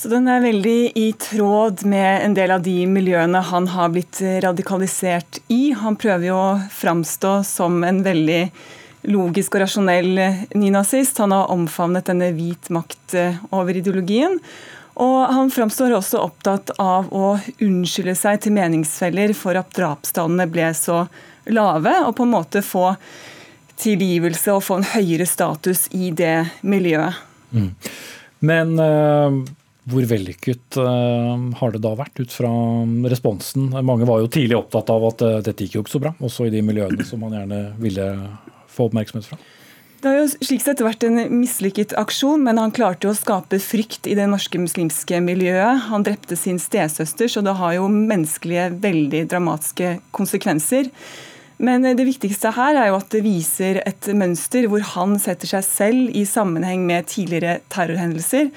[0.00, 4.18] Så Den er veldig i tråd med en del av de miljøene han har blitt
[4.42, 5.76] radikalisert i.
[5.76, 8.46] Han prøver jo å framstå som en veldig
[9.08, 10.20] logisk og rasjonell
[10.54, 11.18] nynazist.
[11.22, 14.38] Han har omfavnet denne hvit makt eh, over ideologien.
[15.02, 20.68] Og han framstår også opptatt av å unnskylde seg til meningsfeller for at drapstallene ble
[20.76, 21.06] så
[21.48, 22.92] lave, og på en måte få
[23.82, 27.16] tilgivelse og få en høyere status i det miljøet.
[27.56, 27.72] Mm.
[28.44, 29.40] Men uh,
[29.88, 32.52] hvor vellykket har det da vært ut fra
[33.10, 33.72] responsen?
[33.82, 36.52] Mange var jo tidlig opptatt av at dette gikk jo ikke så bra, også i
[36.54, 38.06] de miljøene som man gjerne ville
[38.72, 39.40] få oppmerksomhet fra?
[40.02, 43.60] Det har jo slik sett vært en mislykket aksjon, men han klarte jo å skape
[43.62, 45.84] frykt i det norske muslimske miljøet.
[45.92, 50.90] Han drepte sin stesøster, så det har jo menneskelige, veldig dramatiske konsekvenser.
[51.62, 55.68] Men det viktigste her er jo at det viser et mønster hvor han setter seg
[55.68, 58.50] selv i sammenheng med tidligere terrorhendelser,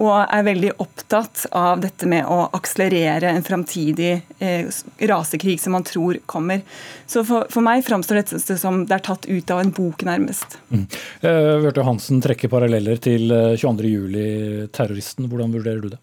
[0.00, 4.70] og er veldig opptatt av dette med å akselerere en framtidig eh,
[5.08, 6.62] rasekrig som man tror kommer.
[7.06, 10.56] Så for, for meg framstår dette som det er tatt ut av en bok, nærmest.
[10.72, 10.86] Mm.
[11.20, 13.28] Eh, hørte Hansen trekke paralleller til
[13.60, 15.28] 22.07-terroristen.
[15.28, 16.00] Eh, Hvordan vurderer du det?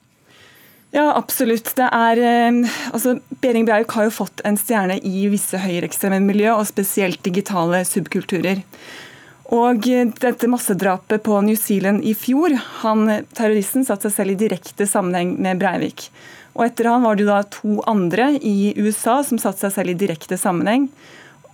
[0.93, 1.69] Ja, absolutt.
[1.77, 2.19] Det er,
[2.89, 7.83] altså, Behring Breivik har jo fått en stjerne i visse høyreekstreme miljø, og spesielt digitale
[7.85, 8.63] subkulturer.
[9.49, 9.85] Og
[10.21, 15.33] dette massedrapet på New Zealand i fjor, han, terroristen satte seg selv i direkte sammenheng
[15.41, 16.09] med Breivik.
[16.53, 19.95] Og etter han var det jo da to andre i USA som satte seg selv
[19.95, 20.89] i direkte sammenheng.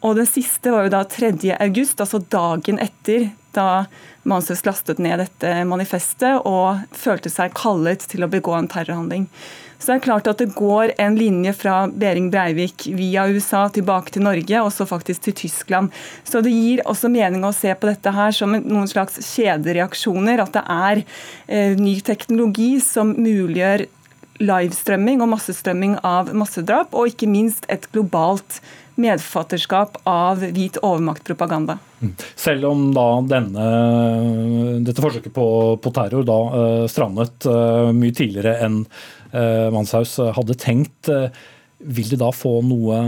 [0.04, 1.32] Og den siste var jo da 3.
[1.56, 3.86] august, altså dagen etter da
[4.28, 9.30] Manshaus lastet ned dette manifestet og følte seg kallet til å begå en terrorhandling.
[9.86, 14.16] Så det er klart at det går en linje fra Behring Breivik via USA tilbake
[14.16, 15.92] til Norge, og så faktisk til Tyskland.
[16.26, 20.42] Så det gir også mening å se på dette her som noen slags kjedereaksjoner.
[20.42, 21.04] At det er
[21.46, 23.86] eh, ny teknologi som muliggjør
[24.42, 28.58] livestrømming og massestrømming av massedrap, og ikke minst et globalt
[28.98, 31.78] medforfatterskap av hvit overmaktpropaganda.
[32.02, 32.16] Mm.
[32.40, 33.68] Selv om da denne,
[34.88, 35.48] dette forsøket på,
[35.84, 38.82] på terror da uh, strandet uh, mye tidligere enn
[39.76, 41.10] Manshaus hadde tenkt,
[41.80, 43.00] vil det da få noe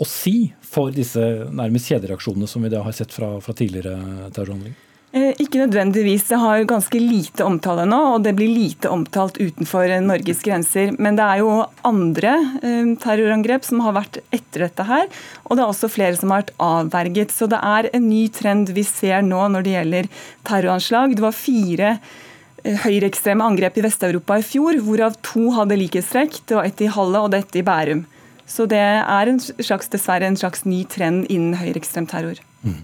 [0.00, 1.22] å si for disse
[1.52, 4.78] nærmest kjedereaksjonene som vi da har sett fra, fra tidligere terrorhandlinger?
[5.10, 6.28] Eh, ikke nødvendigvis.
[6.28, 10.92] Det har ganske lite omtale nå, og det blir lite omtalt utenfor Norges grenser.
[11.02, 11.56] Men det er jo
[11.88, 15.10] andre eh, terrorangrep som har vært etter dette her,
[15.48, 17.34] og det er også flere som har vært avverget.
[17.34, 20.10] Så det er en ny trend vi ser nå når det gjelder
[20.46, 21.18] terroranslag.
[21.18, 22.18] Det var fire eh,
[22.64, 26.40] høyreekstreme angrep i Vest-Europa i fjor, hvorav to hadde likhetstrekk.
[26.46, 28.04] Det var ett i Halle og dette i Bærum.
[28.50, 32.40] Så det er en slags, dessverre en slags ny trend innen høyreekstrem terror.
[32.66, 32.82] Mm.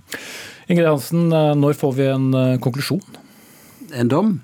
[0.70, 3.02] Ingrid Hansen, eh, når får vi en eh, konklusjon?
[3.94, 4.34] En dom?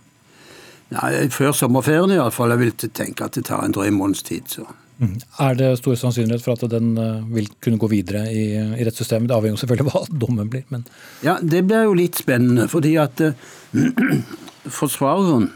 [0.92, 2.52] Nei, Før sommerferien iallfall.
[2.52, 4.50] Jeg vil tenke at det tar en drøy måneds tid.
[4.50, 4.66] så.
[5.02, 5.16] Mm.
[5.40, 9.30] Er det stor sannsynlighet for at den eh, vil kunne gå videre i, i rettssystemet?
[9.30, 10.64] Det avhenger selvfølgelig selvfølgelig hva dommen blir.
[10.70, 10.86] Men...
[11.24, 13.32] Ja, Det blir jo litt spennende, fordi at uh,
[14.68, 15.50] forsvareren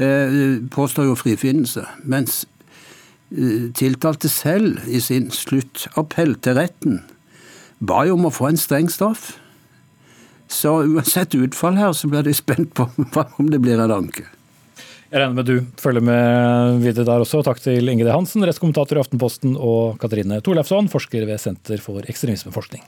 [0.00, 1.84] uh, påstår jo frifinnelse.
[2.02, 2.42] Mens
[3.32, 7.00] uh, tiltalte selv i sin sluttappell til retten
[7.80, 9.32] ba jo om å få en streng straff.
[10.50, 12.88] Så uansett utfall her, så blir de spent på
[13.38, 14.26] om det blir en anke.
[15.10, 17.40] Jeg regner med du følger med videre der også.
[17.42, 22.84] Takk til Ingrid Hansen, rettskommentator i Aftenposten, og Katrine Torleifsson, forsker ved Senter for ekstremismeforskning.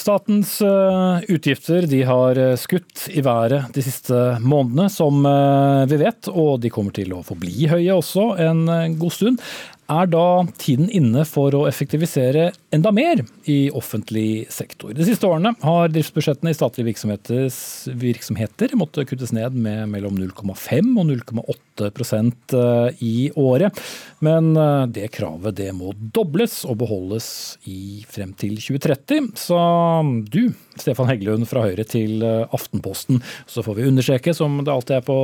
[0.00, 6.30] Statens eh, utgifter har eh, skutt i været de siste månedene, som eh, vi vet,
[6.32, 8.64] og de kommer til å forbli høye også en
[8.96, 9.44] god stund.
[9.90, 14.94] Er da tiden inne for å effektivisere enda mer i offentlig sektor?
[14.94, 16.92] De siste årene har driftsbudsjettene i statlige
[17.98, 21.69] virksomheter måttet kuttes ned med mellom 0,5 og 0,8
[23.00, 23.80] i året.
[24.20, 24.52] Men
[24.92, 27.28] det kravet det må dobles og beholdes
[27.70, 29.30] i frem til 2030.
[29.40, 29.60] Så
[30.32, 35.06] du, Stefan Heggelund fra Høyre til Aftenposten, så får vi understreke, som det alltid er
[35.06, 35.18] på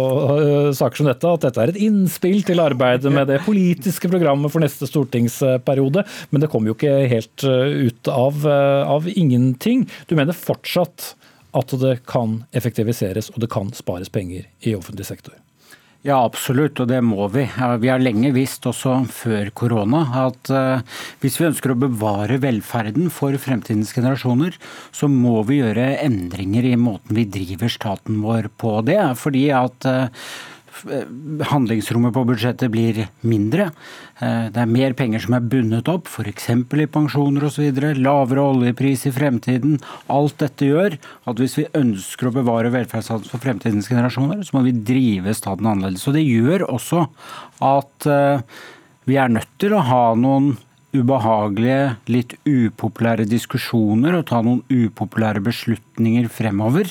[0.76, 4.64] saker som dette, at dette er et innspill til arbeidet med det politiske programmet for
[4.64, 6.04] neste stortingsperiode.
[6.30, 9.86] Men det kommer jo ikke helt eh, ut av, eh, av ingenting.
[10.08, 11.14] Du mener fortsatt
[11.56, 15.36] at det kan effektiviseres og det kan spares penger i offentlig sektor?
[16.06, 17.48] Ja, absolutt, og det må vi.
[17.82, 23.10] Vi har lenge visst, også før korona, at eh, hvis vi ønsker å bevare velferden
[23.10, 24.54] for fremtidens generasjoner,
[24.94, 28.76] så må vi gjøre endringer i måten vi driver staten vår på.
[28.86, 29.88] Det er fordi at
[31.50, 33.70] handlingsrommet på budsjettet blir mindre.
[34.20, 36.50] Eh, det er mer penger som er bundet opp, f.eks.
[36.52, 37.80] i pensjoner osv.
[38.00, 39.78] Lavere oljepris i fremtiden.
[40.12, 44.66] Alt dette gjør at hvis vi ønsker å bevare velferdsstaten for fremtidens generasjoner, så må
[44.66, 46.06] vi drive staten annerledes.
[46.08, 47.06] Og det gjør også
[47.64, 48.62] at eh,
[49.06, 50.54] vi er nødt til å ha noen
[51.00, 56.90] ubehagelige, litt upopulære diskusjoner og ta noen upopulære beslutninger fremover.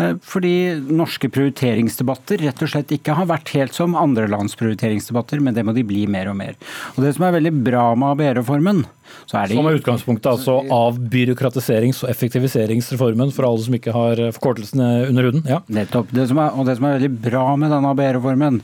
[0.00, 0.54] Eh, fordi
[0.88, 5.66] norske prioriteringsdebatter rett og slett ikke har vært helt som andre lands prioriteringsdebatter, men det
[5.66, 6.58] må de bli mer og mer.
[6.96, 8.84] Og Det som er veldig bra med ABE-reformen,
[9.28, 13.92] så er det Som er utgangspunktet altså av byråkratiserings- og effektiviseringsreformen for alle som ikke
[13.92, 15.44] har forkortelsene under huden?
[15.48, 15.60] Ja.
[15.68, 16.12] Nettopp.
[16.14, 18.62] Det er, og det som er veldig bra med denne ABE-reformen,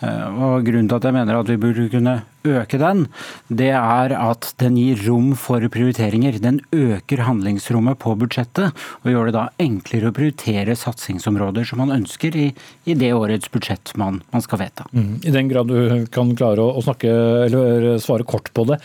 [0.00, 2.14] og Grunnen til at jeg mener at vi burde kunne
[2.48, 3.04] øke den,
[3.52, 6.38] det er at den gir rom for prioriteringer.
[6.40, 8.72] Den øker handlingsrommet på budsjettet,
[9.04, 12.48] og gjør det da enklere å prioritere satsingsområder som man ønsker i,
[12.88, 14.88] i det årets budsjett man, man skal vedta.
[14.96, 15.14] Mm.
[15.20, 17.12] I den grad du kan klare å, snakke,
[17.46, 18.80] eller svare kort på det.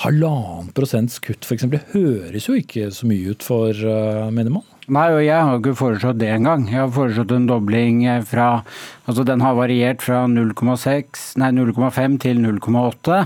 [0.00, 1.66] Halvannen prosents kutt f.eks.
[1.92, 4.64] høres jo ikke så mye ut for, uh, mener man?
[4.90, 6.64] Nei, og jeg har ikke foreslått det engang.
[6.66, 8.48] Jeg har foreslått en dobling fra
[9.10, 13.16] Altså den har variert fra 0,5 til 0,8.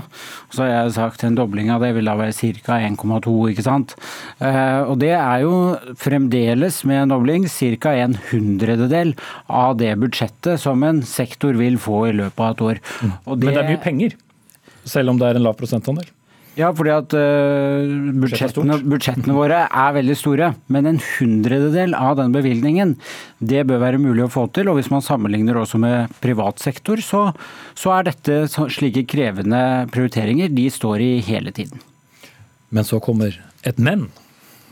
[0.49, 2.79] Så har jeg sagt en dobling av det vil da være ca.
[2.87, 3.93] 1,2, ikke sant.
[4.41, 5.53] Eh, og det er jo
[6.01, 7.93] fremdeles med en dobling ca.
[7.93, 9.13] en hundrededel
[9.45, 12.81] av det budsjettet som en sektor vil få i løpet av et år.
[12.81, 14.17] Det, Men det er mye penger,
[14.85, 16.09] selv om det er en lav prosentandel?
[16.55, 20.53] Ja, fordi at uh, budsjettene, budsjettene, våre er veldig store.
[20.71, 22.95] Men en hundrededel av den bevilgningen,
[23.43, 24.71] det bør være mulig å få til.
[24.71, 27.27] Og hvis man sammenligner også med privat sektor, så,
[27.75, 30.53] så er dette slike krevende prioriteringer.
[30.55, 31.83] De står i hele tiden.
[32.71, 33.35] Men så kommer
[33.67, 34.07] et men.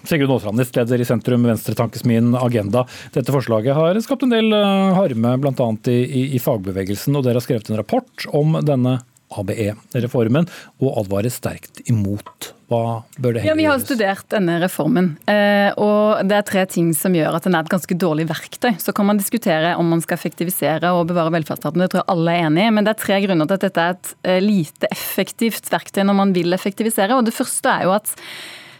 [0.07, 2.83] Sigurd Aasland, nestleder i Sentrum Venstre-tankesmien Agenda.
[3.15, 5.67] Dette forslaget har skapt en del eh, harme, bl.a.
[5.87, 7.15] I, i, i fagbevegelsen.
[7.15, 8.97] Og dere har skrevet en rapport om denne
[9.41, 10.49] ABE-reformen,
[10.83, 12.53] og advarer sterkt imot.
[12.71, 16.63] Hva bør det heller ja, Vi har studert denne reformen, eh, og det er tre
[16.69, 18.71] ting som gjør at den er et ganske dårlig verktøy.
[18.81, 22.33] Så kan man diskutere om man skal effektivisere og bevare velferdsstaten, det tror jeg alle
[22.33, 22.73] er enig i.
[22.77, 26.19] Men det er tre grunner til at dette er et eh, lite effektivt verktøy når
[26.23, 27.17] man vil effektivisere.
[27.17, 28.15] Og det første er jo at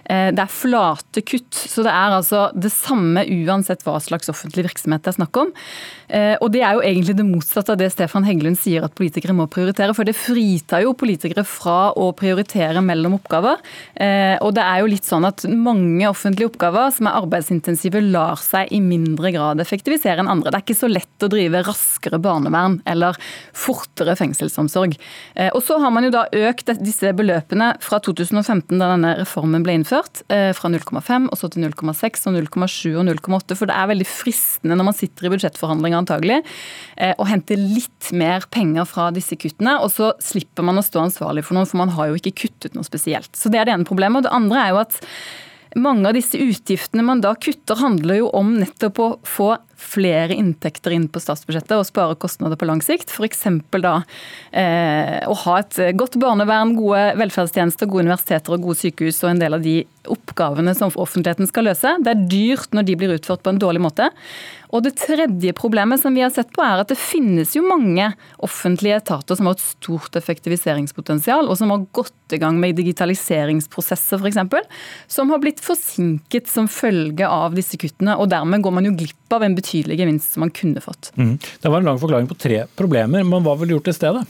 [0.03, 5.03] det er flate kutt, så det er altså det samme uansett hva slags offentlig virksomhet
[5.05, 5.53] det er snakk om.
[6.13, 9.35] Eh, og det er jo egentlig det motsatte av det Stefan Heggelund sier at politikere
[9.35, 9.95] må prioritere.
[9.95, 13.61] For det fritar jo politikere fra å prioritere mellom oppgaver.
[13.95, 18.41] Eh, og det er jo litt sånn at mange offentlige oppgaver som er arbeidsintensive, lar
[18.41, 20.51] seg i mindre grad effektivisere enn andre.
[20.51, 23.17] Det er ikke så lett å drive raskere barnevern eller
[23.57, 24.97] fortere fengselsomsorg.
[25.53, 29.77] Og så har man jo da økt disse beløpene fra 2015, da denne reformen ble
[29.79, 33.55] innført innført, eh, fra 0,5 og så til 0,6 og 0,7 og 0,8.
[33.55, 36.43] For det er veldig fristende når man sitter i budsjettforhandlinger antagelig,
[36.97, 41.01] eh, å hente litt mer penger fra disse kuttene, og så slipper man å stå
[41.01, 43.31] ansvarlig for noe, for man har jo ikke kuttet noe spesielt.
[43.35, 44.17] Så det er det ene problemet.
[44.17, 45.01] Og det andre er jo at
[45.75, 50.95] mange av disse utgiftene man da kutter, handler jo om nettopp å få flere inntekter
[50.95, 53.13] inn på statsbudsjettet og spare kostnader på lang sikt.
[53.13, 53.45] F.eks.
[53.83, 53.95] da
[54.51, 59.43] eh, å ha et godt barnevern, gode velferdstjenester, gode universiteter og gode sykehus og en
[59.43, 59.81] del av de
[60.11, 61.95] oppgavene som offentligheten skal løse.
[62.03, 64.09] Det er dyrt når de blir utført på en dårlig måte.
[64.73, 68.07] Og det tredje problemet som vi har sett på er at det finnes jo mange
[68.43, 74.23] offentlige etater som har et stort effektiviseringspotensial, og som har gått i gang med digitaliseringsprosesser
[74.23, 74.41] f.eks.,
[75.07, 78.17] som har blitt forsinket som følge av disse kuttene.
[78.17, 81.11] og Dermed går man jo glipp av en betydelig gevinst som man kunne fått.
[81.15, 81.37] Mm.
[81.61, 84.25] Det var en lang forklaring på tre problemer, men hva ville gjort i stedet?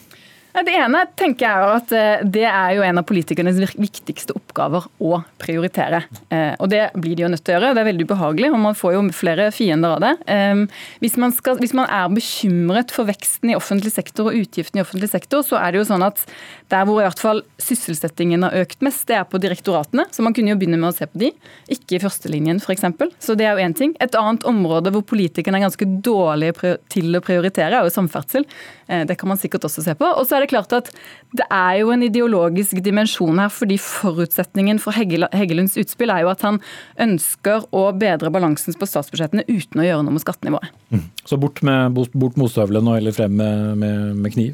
[0.53, 5.23] Det ene tenker jeg at eh, det er jo en av politikernes viktigste oppgaver å
[5.41, 6.03] prioritere.
[6.29, 7.71] Eh, og det blir de jo nødt til å gjøre.
[7.73, 10.11] Det er veldig ubehagelig, og man får jo flere fiender av det.
[10.29, 10.67] Ehm,
[11.01, 14.85] hvis man, skal, hvis man er bekymret for veksten i offentlig sektor og utgiftene i
[14.85, 16.21] offentlig sektor, så er det jo sånn at
[16.69, 20.05] der hvor i hvert fall sysselsettingen har økt mest, det er på direktoratene.
[20.13, 21.31] Så man kunne jo begynne med å se på de,
[21.73, 22.85] ikke i førstelinjen f.eks.
[23.25, 23.97] Så det er jo én ting.
[24.03, 28.45] Et annet område hvor politikerne er ganske dårlige til å prioritere, er jo samferdsel.
[28.85, 30.13] Eh, det kan man sikkert også se på.
[30.13, 30.91] Og så er det klart at
[31.33, 36.43] det er jo en ideologisk dimensjon her, fordi forutsetningen for Heggelunds utspill er jo at
[36.45, 36.59] han
[37.01, 40.75] ønsker å bedre balansen på statsbudsjettene uten å gjøre noe med skattenivået.
[40.93, 41.07] Mm.
[41.25, 44.53] Så bort med bort motstøvlene og heller frem med, med, med kniv?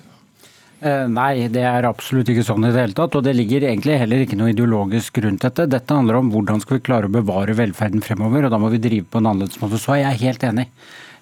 [0.79, 3.17] Eh, nei, det er absolutt ikke sånn i det hele tatt.
[3.19, 5.67] Og det ligger egentlig heller ikke noe ideologisk rundt dette.
[5.67, 8.81] Dette handler om hvordan skal vi klare å bevare velferden fremover, og da må vi
[8.83, 9.81] drive på en annerledes måte.
[9.81, 10.69] Så er jeg helt enig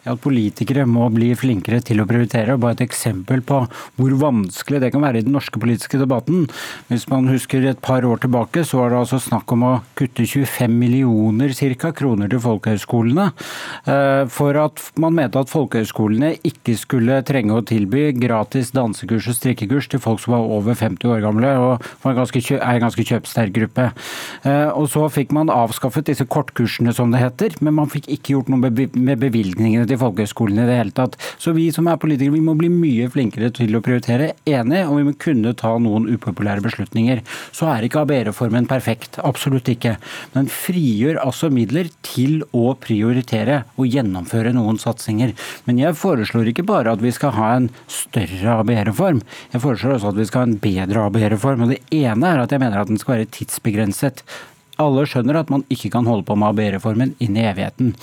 [0.09, 2.55] at politikere må bli flinkere til å prioritere.
[2.55, 3.61] og Bare et eksempel på
[3.97, 6.47] hvor vanskelig det kan være i den norske politiske debatten.
[6.89, 10.25] Hvis man husker et par år tilbake, så var det altså snakk om å kutte
[10.27, 13.29] 25 millioner cirka, kroner til folkehøyskolene.
[13.87, 19.37] Eh, for at man mente at folkehøyskolene ikke skulle trenge å tilby gratis dansekurs og
[19.37, 22.85] strikkekurs til folk som var over 50 år gamle og var en ganske, er en
[22.85, 23.89] ganske kjøpsterk gruppe.
[24.47, 28.35] Eh, og så fikk man avskaffet disse kortkursene, som det heter, men man fikk ikke
[28.35, 31.17] gjort noe med bevilgningene til til folkehøyskolene i det hele tatt.
[31.41, 34.33] Så vi som er politikere, vi må bli mye flinkere til å prioritere.
[34.47, 37.23] Enig, og vi må kunne ta noen upopulære beslutninger.
[37.55, 39.19] Så er ikke ABE-reformen perfekt.
[39.27, 39.95] Absolutt ikke.
[40.35, 45.33] Men frigjør altså midler til å prioritere og gjennomføre noen satsinger.
[45.69, 49.23] Men jeg foreslår ikke bare at vi skal ha en større ABE-reform.
[49.55, 51.65] Jeg foreslår også at vi skal ha en bedre ABE-reform.
[51.65, 54.23] Og det ene er at jeg mener at den skal være tidsbegrenset.
[54.81, 57.95] Alle skjønner at man ikke kan holde på med ABE-reformen inn i evigheten.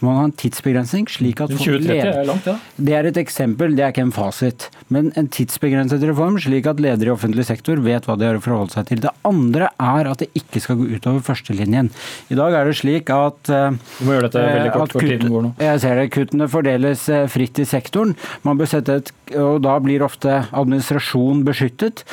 [0.00, 1.08] Så man ha en tidsbegrensning.
[1.12, 2.54] slik at 2030 er langt, ja.
[2.80, 4.70] Det er et eksempel, det er ikke en fasit.
[4.88, 8.40] Men en tidsbegrenset reform, slik at ledere i offentlig sektor vet hva de har å
[8.40, 9.02] forholde seg til.
[9.04, 11.92] Det andre er at det ikke skal gå utover førstelinjen.
[12.32, 15.34] I dag er det slik at eh, Du må gjøre dette veldig kort, for tiden
[15.34, 15.54] går nå.
[15.68, 16.08] Jeg ser det.
[16.16, 18.16] Kuttene fordeles eh, fritt i sektoren.
[18.48, 22.06] Man bør sette et, og da blir ofte administrasjon beskyttet.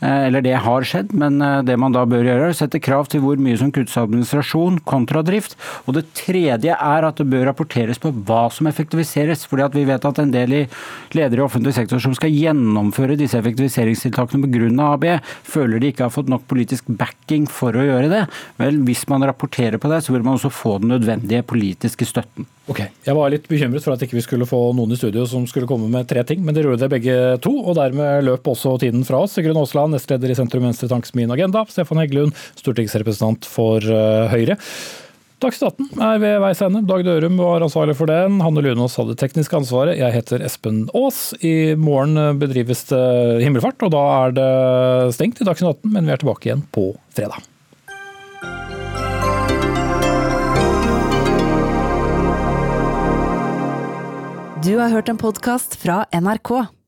[0.00, 2.80] Eh, eller det har skjedd, men eh, det man da bør gjøre, er å sette
[2.82, 5.56] krav til hvor mye som kuttes administrasjon kontra drift.
[5.86, 9.46] Og det tredje er at det bør rapporteres på hva som effektiviseres.
[9.48, 10.54] fordi at vi vet at en del
[11.14, 14.62] ledere i offentlig sektor som skal gjennomføre disse effektiviseringstiltakene pga.
[14.84, 15.04] AB,
[15.46, 18.24] føler de ikke har fått nok politisk backing for å gjøre det.
[18.60, 22.48] Vel, hvis man rapporterer på det, så vil man også få den nødvendige politiske støtten.
[22.64, 25.44] Ok, Jeg var litt bekymret for at ikke vi skulle få noen i studio som
[25.44, 28.78] skulle komme med tre ting, men dere gjorde det begge to, og dermed løp også
[28.80, 29.34] tiden fra oss.
[29.36, 31.64] Sigrun Aasland, nestleder i Sentrum Venstre Tanks Min Agenda.
[31.70, 34.58] Stefan Heggelund, stortingsrepresentant for uh, Høyre.
[35.44, 36.84] Dagsnytt 18 er ved veis ende.
[36.88, 38.38] Dag Dørum var ansvarlig for den.
[38.44, 39.98] Hanne Lunås hadde teknisk ansvaret.
[40.00, 41.34] Jeg heter Espen Aas.
[41.44, 43.02] I morgen bedrives det
[43.44, 44.52] himmelfart, og da er det
[45.18, 47.42] stengt i Dagsnytt 18, men vi er tilbake igjen på fredag.
[54.64, 56.73] Du har hørt en podkast fra NRK.